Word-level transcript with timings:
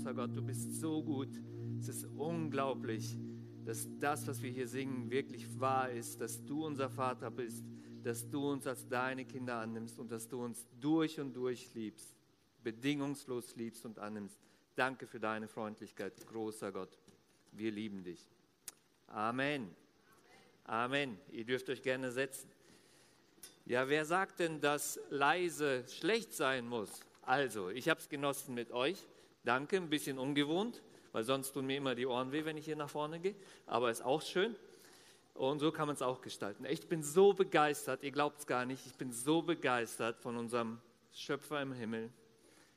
großer 0.00 0.14
Gott, 0.14 0.34
du 0.34 0.40
bist 0.40 0.80
so 0.80 1.02
gut. 1.02 1.28
Es 1.78 1.88
ist 1.88 2.06
unglaublich, 2.16 3.18
dass 3.66 3.86
das, 3.98 4.26
was 4.26 4.40
wir 4.40 4.50
hier 4.50 4.66
singen, 4.66 5.10
wirklich 5.10 5.46
wahr 5.60 5.90
ist, 5.90 6.22
dass 6.22 6.42
du 6.46 6.64
unser 6.64 6.88
Vater 6.88 7.30
bist, 7.30 7.62
dass 8.02 8.26
du 8.26 8.50
uns 8.50 8.66
als 8.66 8.88
deine 8.88 9.26
Kinder 9.26 9.56
annimmst 9.56 9.98
und 9.98 10.10
dass 10.10 10.26
du 10.26 10.42
uns 10.42 10.66
durch 10.80 11.20
und 11.20 11.34
durch 11.34 11.74
liebst, 11.74 12.16
bedingungslos 12.64 13.56
liebst 13.56 13.84
und 13.84 13.98
annimmst. 13.98 14.38
Danke 14.74 15.06
für 15.06 15.20
deine 15.20 15.48
Freundlichkeit, 15.48 16.26
großer 16.26 16.72
Gott. 16.72 16.98
Wir 17.52 17.70
lieben 17.70 18.02
dich. 18.02 18.26
Amen. 19.08 19.68
Amen. 20.64 21.18
Ihr 21.30 21.44
dürft 21.44 21.68
euch 21.68 21.82
gerne 21.82 22.10
setzen. 22.10 22.48
Ja, 23.66 23.86
wer 23.86 24.06
sagt 24.06 24.38
denn, 24.38 24.62
dass 24.62 24.98
leise 25.10 25.84
schlecht 25.88 26.32
sein 26.32 26.66
muss? 26.66 26.88
Also, 27.20 27.68
ich 27.68 27.90
habe 27.90 28.00
es 28.00 28.08
genossen 28.08 28.54
mit 28.54 28.70
euch. 28.72 28.96
Danke, 29.44 29.76
ein 29.76 29.88
bisschen 29.88 30.18
ungewohnt, 30.18 30.82
weil 31.12 31.24
sonst 31.24 31.52
tun 31.52 31.66
mir 31.66 31.76
immer 31.76 31.94
die 31.94 32.06
Ohren 32.06 32.32
weh, 32.32 32.44
wenn 32.44 32.56
ich 32.56 32.64
hier 32.64 32.76
nach 32.76 32.90
vorne 32.90 33.20
gehe. 33.20 33.34
Aber 33.66 33.90
ist 33.90 34.02
auch 34.02 34.22
schön. 34.22 34.54
Und 35.34 35.60
so 35.60 35.72
kann 35.72 35.86
man 35.86 35.94
es 35.94 36.02
auch 36.02 36.20
gestalten. 36.20 36.64
Ich 36.66 36.86
bin 36.88 37.02
so 37.02 37.32
begeistert, 37.32 38.02
ihr 38.02 38.10
glaubt 38.10 38.40
es 38.40 38.46
gar 38.46 38.66
nicht, 38.66 38.84
ich 38.86 38.94
bin 38.94 39.12
so 39.12 39.42
begeistert 39.42 40.18
von 40.18 40.36
unserem 40.36 40.80
Schöpfer 41.12 41.62
im 41.62 41.72
Himmel, 41.72 42.10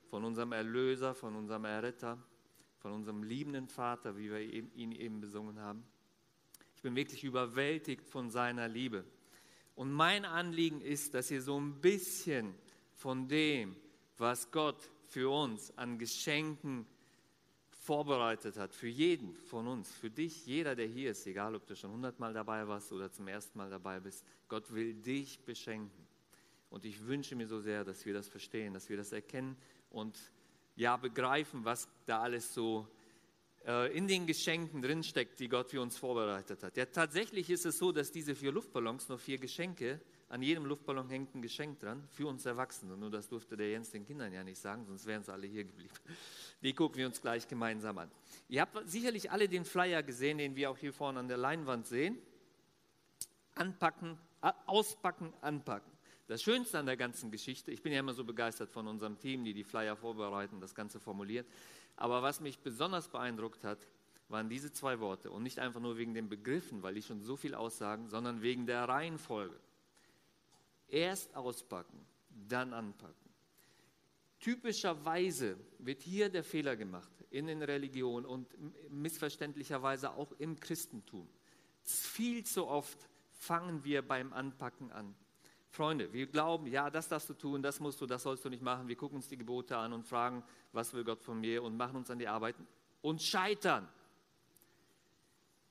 von 0.09 0.23
unserem 0.23 0.51
Erlöser, 0.53 1.13
von 1.13 1.35
unserem 1.35 1.65
Erretter, 1.65 2.17
von 2.79 2.93
unserem 2.93 3.23
liebenden 3.23 3.67
Vater, 3.67 4.17
wie 4.17 4.31
wir 4.31 4.39
ihn 4.39 4.91
eben 4.91 5.19
besungen 5.19 5.59
haben 5.59 5.83
bin 6.83 6.95
wirklich 6.95 7.23
überwältigt 7.23 8.07
von 8.07 8.29
seiner 8.29 8.67
Liebe. 8.67 9.05
Und 9.73 9.91
mein 9.91 10.25
Anliegen 10.25 10.81
ist, 10.81 11.15
dass 11.15 11.31
ihr 11.31 11.41
so 11.41 11.59
ein 11.59 11.79
bisschen 11.81 12.53
von 12.93 13.27
dem, 13.27 13.75
was 14.17 14.51
Gott 14.51 14.91
für 15.13 15.29
uns 15.29 15.71
an 15.77 15.99
Geschenken 15.99 16.87
vorbereitet 17.69 18.57
hat, 18.57 18.73
für 18.73 18.87
jeden 18.87 19.35
von 19.35 19.67
uns, 19.67 19.91
für 19.91 20.09
dich, 20.09 20.47
jeder, 20.47 20.75
der 20.75 20.87
hier 20.87 21.11
ist, 21.11 21.27
egal 21.27 21.53
ob 21.53 21.67
du 21.67 21.75
schon 21.75 21.91
hundertmal 21.91 22.33
dabei 22.33 22.67
warst 22.67 22.91
oder 22.91 23.11
zum 23.11 23.27
ersten 23.27 23.59
Mal 23.59 23.69
dabei 23.69 23.99
bist, 23.99 24.25
Gott 24.47 24.73
will 24.73 24.95
dich 24.95 25.39
beschenken. 25.41 26.07
Und 26.71 26.83
ich 26.83 27.05
wünsche 27.05 27.35
mir 27.35 27.45
so 27.45 27.59
sehr, 27.59 27.83
dass 27.83 28.03
wir 28.07 28.13
das 28.13 28.27
verstehen, 28.27 28.73
dass 28.73 28.89
wir 28.89 28.97
das 28.97 29.11
erkennen 29.11 29.55
und 29.91 30.17
ja 30.75 30.97
begreifen, 30.97 31.63
was 31.63 31.87
da 32.07 32.21
alles 32.21 32.51
so 32.51 32.87
äh, 33.67 33.95
in 33.95 34.07
den 34.07 34.25
Geschenken 34.25 34.81
drinsteckt, 34.81 35.39
die 35.39 35.47
Gott 35.47 35.69
für 35.69 35.81
uns 35.81 35.95
vorbereitet 35.95 36.63
hat. 36.63 36.75
Ja, 36.75 36.85
tatsächlich 36.85 37.51
ist 37.51 37.67
es 37.67 37.77
so, 37.77 37.91
dass 37.91 38.11
diese 38.11 38.33
vier 38.33 38.51
Luftballons, 38.51 39.09
nur 39.09 39.19
vier 39.19 39.37
Geschenke, 39.37 40.01
an 40.29 40.41
jedem 40.41 40.65
Luftballon 40.65 41.09
hängt 41.09 41.35
ein 41.35 41.41
Geschenk 41.41 41.79
dran 41.79 42.03
für 42.09 42.27
uns 42.27 42.45
Erwachsene. 42.45 42.97
Nur 42.97 43.11
das 43.11 43.27
durfte 43.27 43.55
der 43.55 43.69
Jens 43.69 43.91
den 43.91 44.05
Kindern 44.05 44.33
ja 44.33 44.43
nicht 44.43 44.59
sagen, 44.59 44.85
sonst 44.85 45.05
wären 45.05 45.23
sie 45.23 45.31
alle 45.31 45.47
hier 45.47 45.63
geblieben. 45.63 45.93
Die 46.61 46.73
gucken 46.73 46.97
wir 46.97 47.05
uns 47.05 47.21
gleich 47.21 47.47
gemeinsam 47.47 47.97
an. 47.97 48.11
Ihr 48.49 48.61
habt 48.61 48.89
sicherlich 48.89 49.31
alle 49.31 49.47
den 49.47 49.65
Flyer 49.65 50.01
gesehen, 50.01 50.37
den 50.37 50.55
wir 50.55 50.71
auch 50.71 50.77
hier 50.77 50.93
vorne 50.93 51.19
an 51.19 51.27
der 51.27 51.37
Leinwand 51.37 51.85
sehen. 51.85 52.17
Anpacken, 53.55 54.17
auspacken, 54.65 55.33
anpacken. 55.41 55.91
Das 56.27 56.41
Schönste 56.41 56.79
an 56.79 56.85
der 56.85 56.97
ganzen 56.97 57.31
Geschichte, 57.31 57.71
ich 57.71 57.83
bin 57.83 57.91
ja 57.91 57.99
immer 57.99 58.13
so 58.13 58.23
begeistert 58.23 58.71
von 58.71 58.87
unserem 58.87 59.19
Team, 59.19 59.43
die 59.43 59.53
die 59.53 59.63
Flyer 59.63 59.95
vorbereiten, 59.95 60.61
das 60.61 60.73
Ganze 60.73 60.99
formuliert. 60.99 61.45
Aber 61.95 62.23
was 62.23 62.39
mich 62.39 62.59
besonders 62.59 63.09
beeindruckt 63.09 63.63
hat, 63.63 63.77
waren 64.29 64.49
diese 64.49 64.71
zwei 64.71 64.99
Worte. 64.99 65.29
Und 65.29 65.43
nicht 65.43 65.59
einfach 65.59 65.79
nur 65.79 65.97
wegen 65.97 66.13
den 66.13 66.29
Begriffen, 66.29 66.81
weil 66.81 66.95
die 66.95 67.01
schon 67.01 67.21
so 67.21 67.35
viel 67.35 67.53
aussagen, 67.53 68.07
sondern 68.07 68.41
wegen 68.41 68.65
der 68.65 68.87
Reihenfolge. 68.87 69.59
Erst 70.93 71.35
auspacken, 71.35 72.05
dann 72.29 72.71
anpacken. 72.71 73.15
Typischerweise 74.39 75.57
wird 75.79 76.03
hier 76.03 76.29
der 76.29 76.43
Fehler 76.43 76.75
gemacht 76.75 77.11
in 77.31 77.47
den 77.47 77.63
Religionen 77.63 78.27
und 78.27 78.47
missverständlicherweise 78.91 80.11
auch 80.11 80.31
im 80.33 80.59
Christentum. 80.59 81.27
Viel 81.81 82.45
zu 82.45 82.67
oft 82.67 83.09
fangen 83.31 83.83
wir 83.83 84.07
beim 84.07 84.31
Anpacken 84.33 84.91
an. 84.91 85.15
Freunde, 85.67 86.13
wir 86.13 86.27
glauben, 86.27 86.67
ja, 86.67 86.91
das 86.91 87.07
darfst 87.07 87.27
du 87.27 87.33
tun, 87.33 87.63
das 87.63 87.79
musst 87.79 87.99
du, 87.99 88.05
das 88.05 88.21
sollst 88.21 88.45
du 88.45 88.49
nicht 88.49 88.61
machen. 88.61 88.87
Wir 88.87 88.95
gucken 88.95 89.15
uns 89.15 89.27
die 89.27 89.37
Gebote 89.37 89.75
an 89.75 89.93
und 89.93 90.05
fragen, 90.05 90.43
was 90.73 90.93
will 90.93 91.03
Gott 91.03 91.23
von 91.23 91.39
mir 91.39 91.63
und 91.63 91.75
machen 91.75 91.95
uns 91.95 92.11
an 92.11 92.19
die 92.19 92.27
Arbeit 92.27 92.55
und 93.01 93.19
scheitern, 93.19 93.89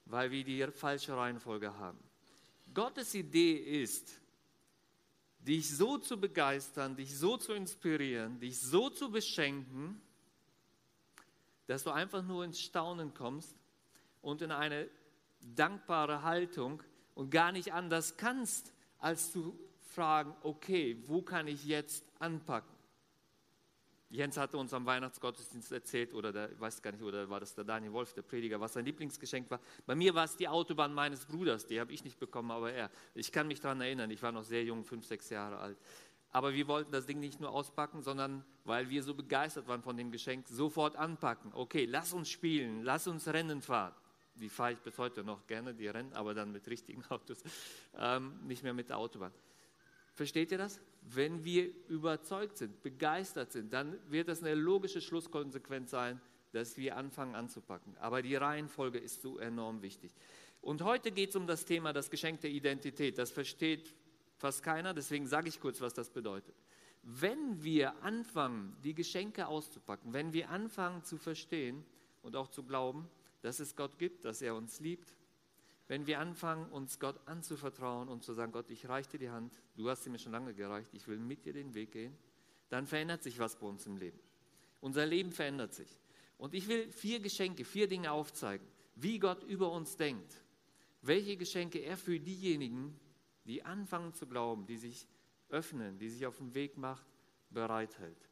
weil 0.07 0.33
wir 0.33 0.43
die 0.43 0.67
falsche 0.73 1.17
Reihenfolge 1.17 1.73
haben. 1.79 2.01
Gottes 2.75 3.15
Idee 3.15 3.83
ist, 3.83 4.22
dich 5.43 5.77
so 5.77 5.99
zu 5.99 6.19
begeistern, 6.19 6.97
dich 6.97 7.17
so 7.19 7.37
zu 7.37 7.53
inspirieren, 7.53 8.39
dich 8.41 8.61
so 8.61 8.91
zu 8.91 9.11
beschenken, 9.11 10.01
dass 11.67 11.85
du 11.85 11.91
einfach 11.91 12.23
nur 12.23 12.45
ins 12.45 12.61
Staunen 12.61 13.15
kommst 13.15 13.57
und 14.21 14.43
in 14.43 14.51
eine 14.51 14.89
dankbare 15.41 16.23
Haltung 16.23 16.83
und 17.15 17.31
gar 17.31 17.53
nicht 17.53 17.73
anders 17.73 18.17
kannst, 18.17 18.73
als 18.99 19.33
zu 19.33 19.59
fragen, 19.81 20.35
okay, 20.43 21.03
wo 21.07 21.23
kann 21.23 21.49
ich 21.49 21.65
jetzt 21.65 22.05
anpacken? 22.19 22.72
Jens 24.13 24.37
hatte 24.37 24.59
uns 24.59 24.75
am 24.75 24.85
Weihnachtsgottesdienst 24.85 25.73
erzählt, 25.73 26.13
oder 26.13 26.33
der, 26.33 26.53
ich 26.53 26.61
weiß 26.61 26.83
gar 26.83 26.93
nicht, 26.93 27.03
oder 27.03 27.31
war 27.31 27.41
das 27.41 27.55
der 27.55 27.65
Daniel 27.65 27.95
Wolf, 27.95 28.13
der 28.13 28.21
Prediger, 28.21 28.61
was 28.61 28.75
sein 28.75 28.85
Lieblingsgeschenk 28.85 29.51
war. 29.51 29.59
Bei 29.87 29.95
mir 29.95 30.15
war 30.15 30.25
es 30.25 30.37
die 30.37 30.47
Autobahn 30.47 30.93
meines 30.93 31.25
Bruders, 31.25 31.67
die 31.67 31.81
habe 31.81 31.95
ich 31.95 32.05
nicht 32.05 32.21
bekommen, 32.21 32.51
aber 32.51 32.71
er. 32.71 32.91
Ich 33.15 33.33
kann 33.33 33.47
mich 33.49 33.61
daran 33.61 33.81
erinnern, 33.81 34.11
ich 34.11 34.23
war 34.23 34.31
noch 34.31 34.45
sehr 34.45 34.65
jung, 34.65 34.85
fünf, 34.85 35.07
sechs 35.07 35.31
Jahre 35.31 35.57
alt. 35.57 35.79
Aber 36.31 36.53
wir 36.53 36.69
wollten 36.69 36.93
das 36.93 37.07
Ding 37.07 37.21
nicht 37.21 37.41
nur 37.41 37.51
auspacken, 37.53 38.03
sondern 38.03 38.45
weil 38.65 38.91
wir 38.91 39.03
so 39.03 39.15
begeistert 39.15 39.67
waren 39.67 39.83
von 39.83 39.97
dem 39.97 40.11
Geschenk, 40.11 40.47
sofort 40.47 40.95
anpacken. 40.97 41.51
Okay, 41.55 41.87
lass 41.87 42.13
uns 42.13 42.29
spielen, 42.29 42.83
lass 42.83 43.07
uns 43.07 43.27
Rennen 43.29 43.63
fahren. 43.63 43.95
Die 44.35 44.51
fahre 44.51 44.73
ich 44.73 44.79
bis 44.79 44.99
heute 44.99 45.25
noch 45.25 45.47
gerne, 45.47 45.75
die 45.75 45.89
Rennen, 45.89 46.13
aber 46.13 46.35
dann 46.35 46.53
mit 46.53 46.69
richtigen 46.69 47.03
Autos, 47.09 47.43
ähm, 47.97 48.39
nicht 48.45 48.63
mehr 48.63 48.75
mit 48.75 48.91
der 48.91 48.99
Autobahn. 48.99 49.33
Versteht 50.13 50.53
ihr 50.53 50.59
das? 50.59 50.81
Wenn 51.03 51.45
wir 51.45 51.71
überzeugt 51.89 52.59
sind, 52.59 52.83
begeistert 52.83 53.53
sind, 53.53 53.73
dann 53.73 53.99
wird 54.11 54.29
das 54.29 54.43
eine 54.43 54.55
logische 54.55 55.01
Schlusskonsequenz 55.01 55.91
sein, 55.91 56.21
dass 56.53 56.77
wir 56.77 56.97
anfangen 56.97 57.35
anzupacken. 57.35 57.97
Aber 57.99 58.23
die 58.23 58.37
Reihenfolge 58.37 58.99
ist 58.99 59.23
so 59.23 59.39
enorm 59.39 59.83
wichtig. 59.83 60.13
Und 60.61 60.83
heute 60.83 61.11
geht 61.11 61.31
es 61.31 61.37
um 61.37 61.47
das 61.47 61.65
Thema 61.65 61.93
das 61.93 62.11
Geschenk 62.11 62.41
der 62.43 62.51
Identität. 62.51 63.19
Das 63.19 63.31
versteht 63.31 63.95
fast 64.37 64.63
keiner, 64.63 64.95
deswegen 64.95 65.27
sage 65.27 65.49
ich 65.49 65.61
kurz, 65.61 65.81
was 65.81 65.95
das 65.95 66.11
bedeutet. 66.11 66.55
Wenn 67.03 67.63
wir 67.65 68.01
anfangen, 68.05 68.77
die 68.85 68.95
Geschenke 68.95 69.49
auszupacken, 69.49 70.13
wenn 70.13 70.33
wir 70.33 70.51
anfangen 70.51 71.03
zu 71.03 71.17
verstehen 71.17 71.85
und 72.23 72.37
auch 72.37 72.49
zu 72.49 72.63
glauben, 72.63 73.09
dass 73.41 73.59
es 73.59 73.75
Gott 73.75 73.99
gibt, 73.99 74.25
dass 74.25 74.41
er 74.41 74.55
uns 74.55 74.79
liebt, 74.79 75.17
wenn 75.89 76.07
wir 76.07 76.21
anfangen, 76.21 76.71
uns 76.71 76.99
Gott 76.99 77.21
anzuvertrauen 77.27 78.09
und 78.09 78.23
zu 78.23 78.33
sagen, 78.33 78.53
Gott, 78.53 78.71
ich 78.71 78.89
reiche 78.89 79.11
dir 79.11 79.19
die 79.19 79.31
Hand, 79.31 79.53
du 79.77 79.91
hast 79.91 80.05
sie 80.05 80.11
mir 80.11 80.19
schon 80.19 80.33
lange 80.33 80.55
gereicht, 80.55 80.91
ich 80.93 81.07
will 81.09 81.19
mit 81.19 81.45
dir 81.45 81.53
den 81.53 81.75
Weg 81.75 81.93
gehen, 81.93 82.17
dann 82.69 82.87
verändert 82.87 83.23
sich 83.23 83.39
was 83.39 83.57
bei 83.59 83.67
uns 83.67 83.87
im 83.87 83.97
Leben. 83.97 84.19
Unser 84.81 85.07
Leben 85.07 85.33
verändert 85.33 85.75
sich. 85.75 86.01
Und 86.39 86.55
ich 86.55 86.67
will 86.67 86.91
vier 86.91 87.21
Geschenke, 87.21 87.65
vier 87.65 87.89
Dinge 87.89 88.11
aufzeigen, 88.11 88.67
wie 88.95 89.19
Gott 89.19 89.45
über 89.45 89.71
uns 89.71 89.97
denkt. 89.97 90.43
Welche 91.03 91.37
Geschenke 91.37 91.81
er 91.81 91.97
für 91.97 92.19
diejenigen, 92.19 92.99
die 93.45 93.63
anfangen 93.65 94.15
zu 94.15 94.27
glauben, 94.27 94.67
die 94.67 94.77
sich 94.77 95.07
öffnen, 95.49 95.99
die 95.99 96.09
sich 96.09 96.27
auf 96.27 96.39
den 96.39 96.55
Weg 96.55 96.77
macht, 96.79 97.07
bereithält. 97.51 98.29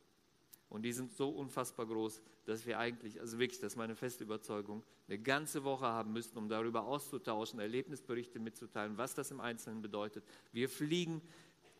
Und 0.70 0.82
die 0.82 0.92
sind 0.92 1.12
so 1.12 1.28
unfassbar 1.28 1.84
groß, 1.84 2.22
dass 2.47 2.64
wir 2.64 2.78
eigentlich, 2.78 3.20
also 3.20 3.38
wirklich, 3.41 3.58
das 3.58 3.72
ist 3.72 3.76
meine 3.76 3.97
feste 3.97 4.22
Überzeugung, 4.22 4.84
eine 5.08 5.19
ganze 5.19 5.64
Woche 5.64 5.84
haben 5.84 6.12
müssten, 6.12 6.38
um 6.38 6.48
darüber 6.48 6.84
auszutauschen, 6.84 7.58
Erlebnisberichte 7.58 8.38
mitzuteilen, 8.38 8.97
was 8.97 9.12
das 9.14 9.32
im 9.32 9.41
Einzelnen 9.41 9.82
bedeutet. 9.82 10.25
Wir 10.53 10.69
fliegen 10.69 11.20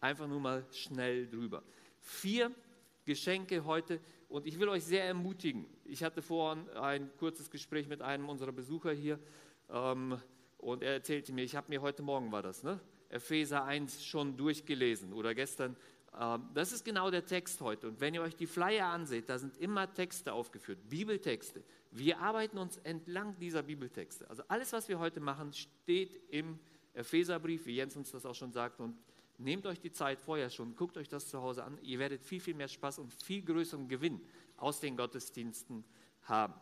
einfach 0.01 0.27
nur 0.27 0.41
mal 0.41 0.67
schnell 0.73 1.29
drüber. 1.29 1.63
Vier 2.01 2.51
Geschenke 3.05 3.65
heute 3.65 4.01
und 4.29 4.47
ich 4.47 4.59
will 4.59 4.69
euch 4.69 4.85
sehr 4.85 5.05
ermutigen. 5.05 5.67
Ich 5.85 6.03
hatte 6.03 6.21
vorhin 6.21 6.69
ein 6.71 7.11
kurzes 7.19 7.49
Gespräch 7.49 7.87
mit 7.87 8.03
einem 8.03 8.29
unserer 8.29 8.53
Besucher 8.53 8.93
hier 8.93 9.21
ähm, 9.71 10.21
und 10.59 10.83
er 10.83 10.95
erzählte 10.95 11.33
mir, 11.33 11.45
ich 11.45 11.55
habe 11.55 11.69
mir 11.69 11.81
heute 11.81 12.03
Morgen 12.03 12.33
war 12.33 12.43
das, 12.43 12.65
ne? 12.65 12.81
Epheser 13.09 13.65
1 13.65 14.05
schon 14.05 14.37
durchgelesen 14.37 15.13
oder 15.13 15.35
gestern 15.35 15.77
das 16.13 16.73
ist 16.73 16.85
genau 16.85 17.11
der 17.11 17.25
Text 17.25 17.61
heute. 17.61 17.89
Und 17.89 18.01
wenn 18.01 18.15
ihr 18.15 18.23
euch 18.23 18.35
die 18.35 18.47
Flyer 18.47 18.87
anseht, 18.87 19.29
da 19.29 19.39
sind 19.39 19.57
immer 19.59 19.93
Texte 19.93 20.33
aufgeführt, 20.33 20.79
Bibeltexte. 20.89 21.63
Wir 21.93 22.19
arbeiten 22.19 22.59
uns 22.59 22.79
entlang 22.79 23.39
dieser 23.39 23.63
Bibeltexte. 23.63 24.29
Also 24.29 24.43
alles, 24.49 24.73
was 24.73 24.89
wir 24.89 24.99
heute 24.99 25.21
machen, 25.21 25.53
steht 25.53 26.21
im 26.31 26.59
Epheserbrief, 26.95 27.67
wie 27.67 27.77
Jens 27.77 27.97
uns 27.97 28.11
das 28.11 28.27
auch 28.27 28.35
schon 28.35 28.53
sagt. 28.53 28.81
Und 28.81 28.97
nehmt 29.39 29.67
euch 29.67 29.81
die 29.81 29.93
Zeit 29.93 30.21
vorher 30.21 30.51
schon, 30.51 30.75
guckt 30.75 30.97
euch 30.97 31.09
das 31.09 31.29
zu 31.29 31.41
Hause 31.41 31.65
an. 31.65 31.79
Ihr 31.83 31.99
werdet 31.99 32.23
viel, 32.23 32.41
viel 32.41 32.55
mehr 32.55 32.69
Spaß 32.69 32.99
und 32.99 33.13
viel 33.13 33.43
größeren 33.43 33.89
Gewinn 33.89 34.21
aus 34.57 34.81
den 34.81 34.97
Gottesdiensten 34.97 35.85
haben. 36.23 36.55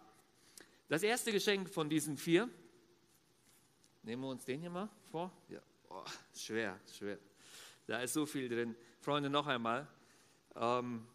Das 0.89 1.03
erste 1.03 1.33
Geschenk 1.33 1.69
von 1.69 1.91
diesen 1.91 2.17
vier, 2.17 2.49
nehmen 4.03 4.23
wir 4.23 4.29
uns 4.29 4.45
den 4.45 4.61
hier 4.61 4.71
mal 4.71 4.89
vor. 5.11 5.33
Ja, 5.49 5.61
oh, 5.91 6.05
schwer, 6.35 6.79
schwer. 6.97 7.19
Da 7.87 8.01
ist 8.01 8.13
so 8.13 8.27
viel 8.27 8.49
drin. 8.49 8.75
Freunde, 9.01 9.31
noch 9.31 9.47
einmal. 9.47 9.87
Ähm, 10.57 11.07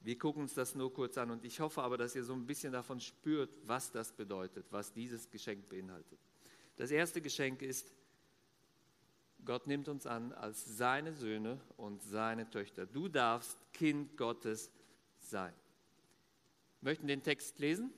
Wir 0.00 0.16
gucken 0.16 0.42
uns 0.42 0.54
das 0.54 0.76
nur 0.76 0.94
kurz 0.94 1.18
an 1.18 1.32
und 1.32 1.44
ich 1.44 1.58
hoffe 1.58 1.82
aber, 1.82 1.98
dass 1.98 2.14
ihr 2.14 2.22
so 2.22 2.32
ein 2.32 2.46
bisschen 2.46 2.72
davon 2.72 3.00
spürt, 3.00 3.50
was 3.64 3.90
das 3.90 4.12
bedeutet, 4.12 4.66
was 4.70 4.92
dieses 4.92 5.28
Geschenk 5.28 5.68
beinhaltet. 5.68 6.20
Das 6.76 6.92
erste 6.92 7.20
Geschenk 7.20 7.62
ist, 7.62 7.92
Gott 9.44 9.66
nimmt 9.66 9.88
uns 9.88 10.06
an 10.06 10.32
als 10.32 10.64
seine 10.76 11.12
Söhne 11.12 11.60
und 11.76 12.02
seine 12.02 12.48
Töchter. 12.48 12.86
Du 12.86 13.08
darfst 13.08 13.58
Kind 13.72 14.16
Gottes 14.16 14.70
sein. 15.18 15.52
Möchten 16.80 17.08
den 17.08 17.22
Text 17.24 17.58
lesen? 17.58 17.92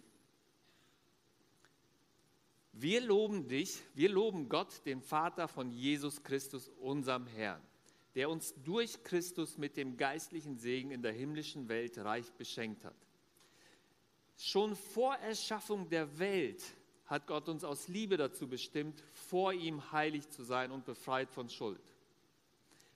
Wir 2.72 3.02
loben 3.02 3.48
dich, 3.48 3.82
wir 3.94 4.08
loben 4.08 4.48
Gott, 4.48 4.86
den 4.86 5.02
Vater 5.02 5.48
von 5.48 5.70
Jesus 5.70 6.22
Christus, 6.22 6.68
unserem 6.78 7.26
Herrn, 7.26 7.60
der 8.14 8.30
uns 8.30 8.54
durch 8.64 9.02
Christus 9.04 9.58
mit 9.58 9.76
dem 9.76 9.96
geistlichen 9.96 10.56
Segen 10.56 10.90
in 10.90 11.02
der 11.02 11.12
himmlischen 11.12 11.68
Welt 11.68 11.98
reich 11.98 12.32
beschenkt 12.32 12.84
hat. 12.84 12.96
Schon 14.36 14.76
vor 14.76 15.14
Erschaffung 15.16 15.88
der 15.88 16.18
Welt 16.18 16.62
hat 17.06 17.26
Gott 17.26 17.48
uns 17.48 17.64
aus 17.64 17.88
Liebe 17.88 18.16
dazu 18.16 18.48
bestimmt, 18.48 19.02
vor 19.12 19.52
ihm 19.52 19.92
heilig 19.92 20.28
zu 20.28 20.44
sein 20.44 20.70
und 20.70 20.84
befreit 20.84 21.30
von 21.30 21.48
Schuld. 21.48 21.80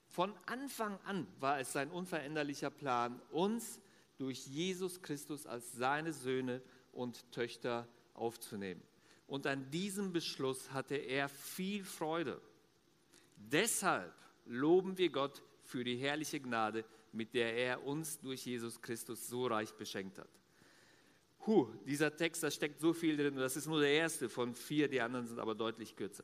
Von 0.09 0.33
Anfang 0.45 0.99
an 1.05 1.27
war 1.39 1.59
es 1.59 1.73
sein 1.73 1.89
unveränderlicher 1.89 2.69
Plan, 2.69 3.19
uns 3.31 3.81
durch 4.17 4.45
Jesus 4.45 5.01
Christus 5.01 5.47
als 5.47 5.73
seine 5.73 6.13
Söhne 6.13 6.61
und 6.91 7.31
Töchter 7.31 7.87
aufzunehmen. 8.13 8.81
Und 9.25 9.47
an 9.47 9.69
diesem 9.71 10.13
Beschluss 10.13 10.71
hatte 10.71 10.95
er 10.95 11.27
viel 11.27 11.83
Freude. 11.83 12.39
Deshalb 13.35 14.13
loben 14.45 14.97
wir 14.97 15.09
Gott 15.09 15.41
für 15.63 15.83
die 15.83 15.97
herrliche 15.97 16.39
Gnade, 16.39 16.85
mit 17.11 17.33
der 17.33 17.55
er 17.55 17.85
uns 17.85 18.19
durch 18.19 18.45
Jesus 18.45 18.81
Christus 18.81 19.27
so 19.27 19.47
reich 19.47 19.73
beschenkt 19.73 20.19
hat. 20.19 20.29
Puh, 21.39 21.67
dieser 21.85 22.15
Text, 22.15 22.41
da 22.43 22.49
steckt 22.49 22.79
so 22.79 22.93
viel 22.93 23.17
drin. 23.17 23.35
Das 23.35 23.57
ist 23.57 23.67
nur 23.67 23.81
der 23.81 23.91
erste 23.91 24.29
von 24.29 24.55
vier, 24.55 24.87
die 24.87 25.01
anderen 25.01 25.27
sind 25.27 25.39
aber 25.39 25.55
deutlich 25.55 25.95
kürzer. 25.95 26.23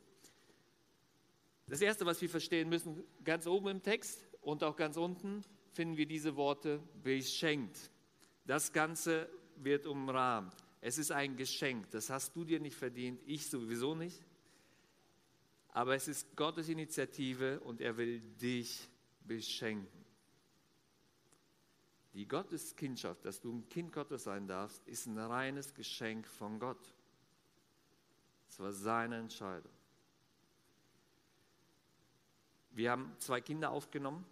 Das 1.68 1.82
erste, 1.82 2.06
was 2.06 2.22
wir 2.22 2.30
verstehen 2.30 2.70
müssen, 2.70 3.04
ganz 3.24 3.46
oben 3.46 3.68
im 3.68 3.84
Text 3.84 4.28
und 4.42 4.64
auch 4.64 4.76
ganz 4.76 4.98
unten, 4.98 5.44
finden 5.74 5.98
wir 5.98 6.06
diese 6.06 6.36
Worte 6.36 6.82
beschenkt. 7.04 7.92
Das 8.46 8.72
Ganze 8.74 9.30
wird 9.58 9.86
umrahmt. 9.86 10.56
Es 10.82 10.98
ist 10.98 11.12
ein 11.12 11.36
Geschenk, 11.36 11.92
das 11.92 12.10
hast 12.10 12.36
du 12.36 12.46
dir 12.46 12.60
nicht 12.60 12.76
verdient, 12.76 13.22
ich 13.26 13.48
sowieso 13.48 13.96
nicht. 13.96 14.24
Aber 15.80 15.96
es 15.96 16.10
ist 16.10 16.36
Gottes 16.36 16.68
Initiative 16.68 17.62
und 17.62 17.80
er 17.80 17.96
will 17.96 18.20
dich 18.20 18.90
beschenken. 19.22 20.04
Die 22.14 22.28
Gotteskindschaft, 22.28 23.24
dass 23.24 23.40
du 23.40 23.54
ein 23.54 23.70
Kind 23.70 23.94
Gottes 23.94 24.26
sein 24.26 24.46
darfst, 24.46 24.86
ist 24.90 25.06
ein 25.06 25.18
reines 25.18 25.74
Geschenk 25.74 26.28
von 26.28 26.60
Gott. 26.60 26.86
Es 28.50 28.60
war 28.60 28.74
seine 28.74 29.20
Entscheidung. 29.20 29.72
Wir 32.72 32.92
haben 32.92 33.16
zwei 33.18 33.40
Kinder 33.40 33.72
aufgenommen 33.72 34.26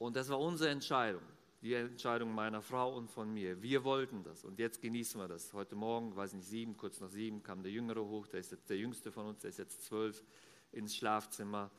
und 0.00 0.16
das 0.16 0.30
war 0.30 0.40
unsere 0.40 0.70
Entscheidung 0.70 1.22
die 1.62 1.74
Entscheidung 1.74 2.34
meiner 2.34 2.62
Frau 2.62 2.96
und 2.96 3.10
von 3.10 3.32
mir. 3.32 3.60
Wir 3.62 3.84
wollten 3.84 4.22
das 4.22 4.44
und 4.44 4.58
jetzt 4.58 4.80
genießen 4.80 5.20
wir 5.20 5.28
das. 5.28 5.52
Heute 5.52 5.76
Morgen, 5.76 6.16
weiß 6.16 6.32
nicht, 6.32 6.46
sieben, 6.46 6.76
kurz 6.76 7.00
nach 7.00 7.10
sieben, 7.10 7.42
kam 7.42 7.62
der 7.62 7.70
Jüngere 7.70 8.04
hoch, 8.04 8.26
der 8.26 8.40
ist 8.40 8.50
jetzt 8.50 8.70
der 8.70 8.78
Jüngste 8.78 9.12
von 9.12 9.26
uns, 9.26 9.40
der 9.40 9.50
ist 9.50 9.58
jetzt 9.58 9.84
zwölf, 9.84 10.24
ins 10.72 10.94
Schlafzimmer 10.96 11.70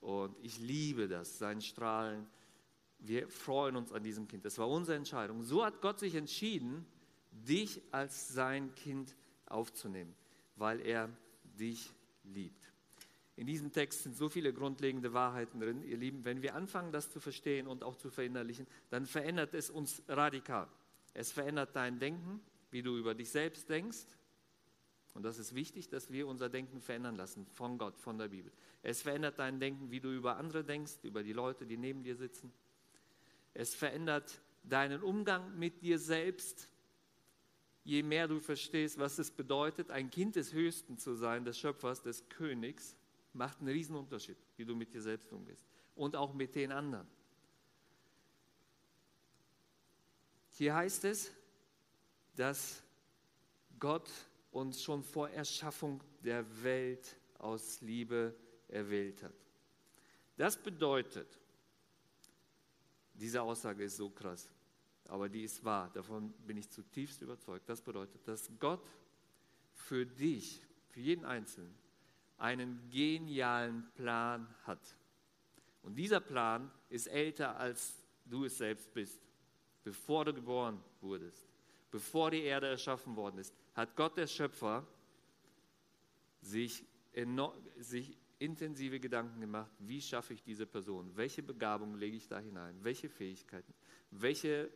und 0.00 0.38
ich 0.40 0.58
liebe 0.58 1.08
das, 1.08 1.38
sein 1.38 1.60
Strahlen. 1.60 2.26
Wir 2.98 3.28
freuen 3.28 3.76
uns 3.76 3.92
an 3.92 4.02
diesem 4.02 4.26
Kind. 4.28 4.44
Das 4.44 4.56
war 4.58 4.68
unsere 4.68 4.96
Entscheidung. 4.96 5.42
So 5.42 5.64
hat 5.64 5.82
Gott 5.82 5.98
sich 5.98 6.14
entschieden, 6.14 6.86
dich 7.30 7.82
als 7.90 8.28
sein 8.28 8.74
Kind 8.74 9.14
aufzunehmen, 9.46 10.14
weil 10.54 10.80
er 10.80 11.10
dich 11.42 11.90
liebt. 12.24 12.72
In 13.36 13.46
diesem 13.46 13.70
Text 13.70 14.02
sind 14.02 14.16
so 14.16 14.30
viele 14.30 14.52
grundlegende 14.54 15.12
Wahrheiten 15.12 15.60
drin, 15.60 15.82
ihr 15.82 15.98
Lieben. 15.98 16.24
Wenn 16.24 16.40
wir 16.40 16.54
anfangen, 16.54 16.90
das 16.90 17.10
zu 17.10 17.20
verstehen 17.20 17.66
und 17.66 17.84
auch 17.84 17.96
zu 17.96 18.10
verinnerlichen, 18.10 18.66
dann 18.88 19.04
verändert 19.04 19.52
es 19.52 19.68
uns 19.68 20.02
radikal. 20.08 20.68
Es 21.12 21.32
verändert 21.32 21.76
dein 21.76 21.98
Denken, 21.98 22.40
wie 22.70 22.82
du 22.82 22.96
über 22.96 23.14
dich 23.14 23.28
selbst 23.28 23.68
denkst. 23.68 24.06
Und 25.12 25.22
das 25.22 25.38
ist 25.38 25.54
wichtig, 25.54 25.88
dass 25.88 26.10
wir 26.10 26.26
unser 26.26 26.48
Denken 26.48 26.80
verändern 26.80 27.16
lassen 27.16 27.46
von 27.46 27.78
Gott, 27.78 27.98
von 27.98 28.18
der 28.18 28.28
Bibel. 28.28 28.52
Es 28.82 29.02
verändert 29.02 29.38
dein 29.38 29.60
Denken, 29.60 29.90
wie 29.90 30.00
du 30.00 30.10
über 30.10 30.36
andere 30.36 30.64
denkst, 30.64 30.98
über 31.02 31.22
die 31.22 31.32
Leute, 31.32 31.66
die 31.66 31.76
neben 31.76 32.02
dir 32.02 32.16
sitzen. 32.16 32.52
Es 33.52 33.74
verändert 33.74 34.40
deinen 34.62 35.02
Umgang 35.02 35.58
mit 35.58 35.82
dir 35.82 35.98
selbst. 35.98 36.68
Je 37.84 38.02
mehr 38.02 38.28
du 38.28 38.40
verstehst, 38.40 38.98
was 38.98 39.18
es 39.18 39.30
bedeutet, 39.30 39.90
ein 39.90 40.10
Kind 40.10 40.36
des 40.36 40.52
Höchsten 40.52 40.98
zu 40.98 41.14
sein, 41.14 41.44
des 41.44 41.58
Schöpfers, 41.58 42.02
des 42.02 42.28
Königs, 42.28 42.96
macht 43.36 43.60
einen 43.60 43.68
riesen 43.68 43.96
Unterschied, 43.96 44.36
wie 44.56 44.64
du 44.64 44.74
mit 44.74 44.92
dir 44.92 45.02
selbst 45.02 45.32
umgehst 45.32 45.64
und 45.94 46.16
auch 46.16 46.32
mit 46.34 46.54
den 46.54 46.72
anderen. 46.72 47.06
Hier 50.50 50.74
heißt 50.74 51.04
es, 51.04 51.32
dass 52.34 52.82
Gott 53.78 54.10
uns 54.50 54.82
schon 54.82 55.02
vor 55.02 55.28
Erschaffung 55.28 56.02
der 56.24 56.44
Welt 56.62 57.16
aus 57.38 57.80
Liebe 57.82 58.34
erwählt 58.68 59.22
hat. 59.22 59.34
Das 60.36 60.56
bedeutet, 60.56 61.38
diese 63.12 63.40
Aussage 63.42 63.84
ist 63.84 63.96
so 63.96 64.10
krass, 64.10 64.50
aber 65.08 65.28
die 65.28 65.44
ist 65.44 65.62
wahr, 65.64 65.90
davon 65.92 66.32
bin 66.46 66.56
ich 66.56 66.70
zutiefst 66.70 67.22
überzeugt. 67.22 67.68
Das 67.68 67.80
bedeutet, 67.80 68.26
dass 68.26 68.50
Gott 68.58 68.90
für 69.72 70.04
dich, 70.04 70.62
für 70.88 71.00
jeden 71.00 71.24
Einzelnen, 71.24 71.74
einen 72.38 72.88
genialen 72.90 73.88
Plan 73.94 74.46
hat. 74.64 74.96
Und 75.82 75.94
dieser 75.94 76.20
Plan 76.20 76.70
ist 76.88 77.06
älter, 77.06 77.56
als 77.56 77.96
du 78.24 78.44
es 78.44 78.58
selbst 78.58 78.92
bist. 78.92 79.20
Bevor 79.84 80.24
du 80.24 80.34
geboren 80.34 80.82
wurdest, 81.00 81.46
bevor 81.90 82.30
die 82.30 82.42
Erde 82.42 82.66
erschaffen 82.66 83.14
worden 83.14 83.38
ist, 83.38 83.54
hat 83.74 83.94
Gott 83.94 84.16
der 84.16 84.26
Schöpfer 84.26 84.84
sich, 86.40 86.84
sich 87.78 88.18
intensive 88.38 89.00
Gedanken 89.00 89.40
gemacht, 89.40 89.70
wie 89.78 90.00
schaffe 90.02 90.34
ich 90.34 90.42
diese 90.42 90.66
Person, 90.66 91.16
welche 91.16 91.42
Begabung 91.42 91.94
lege 91.94 92.16
ich 92.16 92.28
da 92.28 92.38
hinein, 92.38 92.76
welche 92.82 93.08
Fähigkeiten, 93.08 93.72
welchen 94.10 94.68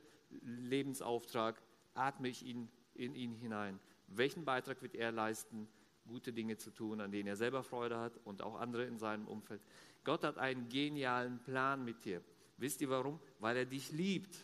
Lebensauftrag 0.43 1.61
atme 1.95 2.29
ich 2.29 2.47
in, 2.47 2.69
in 2.95 3.15
ihn 3.15 3.35
hinein, 3.35 3.81
welchen 4.07 4.45
Beitrag 4.45 4.81
wird 4.81 4.95
er 4.95 5.13
leisten, 5.13 5.69
gute 6.11 6.33
Dinge 6.33 6.59
zu 6.59 6.71
tun, 6.71 7.01
an 7.01 7.11
denen 7.11 7.29
er 7.29 7.37
selber 7.37 7.63
Freude 7.63 7.99
hat 7.99 8.19
und 8.25 8.43
auch 8.43 8.61
andere 8.61 8.85
in 8.85 8.99
seinem 8.99 9.27
Umfeld. 9.27 9.63
Gott 10.05 10.25
hat 10.25 10.39
einen 10.39 10.69
genialen 10.69 11.39
Plan 11.43 11.85
mit 11.85 12.05
dir. 12.05 12.21
Wisst 12.59 12.81
ihr 12.83 12.91
warum? 12.91 13.19
Weil 13.39 13.57
er 13.57 13.65
dich 13.65 13.93
liebt. 13.93 14.37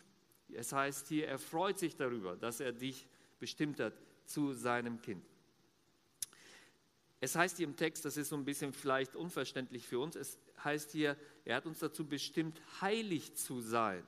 Es 0.53 0.73
heißt 0.73 1.09
hier, 1.09 1.29
er 1.29 1.39
freut 1.39 1.79
sich 1.79 1.97
darüber, 1.97 2.37
dass 2.37 2.61
er 2.61 2.73
dich 2.73 3.07
bestimmt 3.39 3.81
hat 3.81 3.95
zu 4.25 4.53
seinem 4.53 5.01
Kind. 5.03 5.25
Es 7.21 7.35
heißt 7.35 7.57
hier 7.57 7.67
im 7.67 7.77
Text, 7.77 8.05
das 8.05 8.17
ist 8.17 8.29
so 8.29 8.37
ein 8.37 8.45
bisschen 8.45 8.73
vielleicht 8.73 9.17
unverständlich 9.17 9.87
für 9.87 9.99
uns, 9.99 10.17
es 10.17 10.39
heißt 10.63 10.93
hier, 10.93 11.17
er 11.45 11.57
hat 11.57 11.67
uns 11.67 11.79
dazu 11.79 12.07
bestimmt, 12.07 12.61
heilig 12.81 13.35
zu 13.35 13.61
sein. 13.61 14.07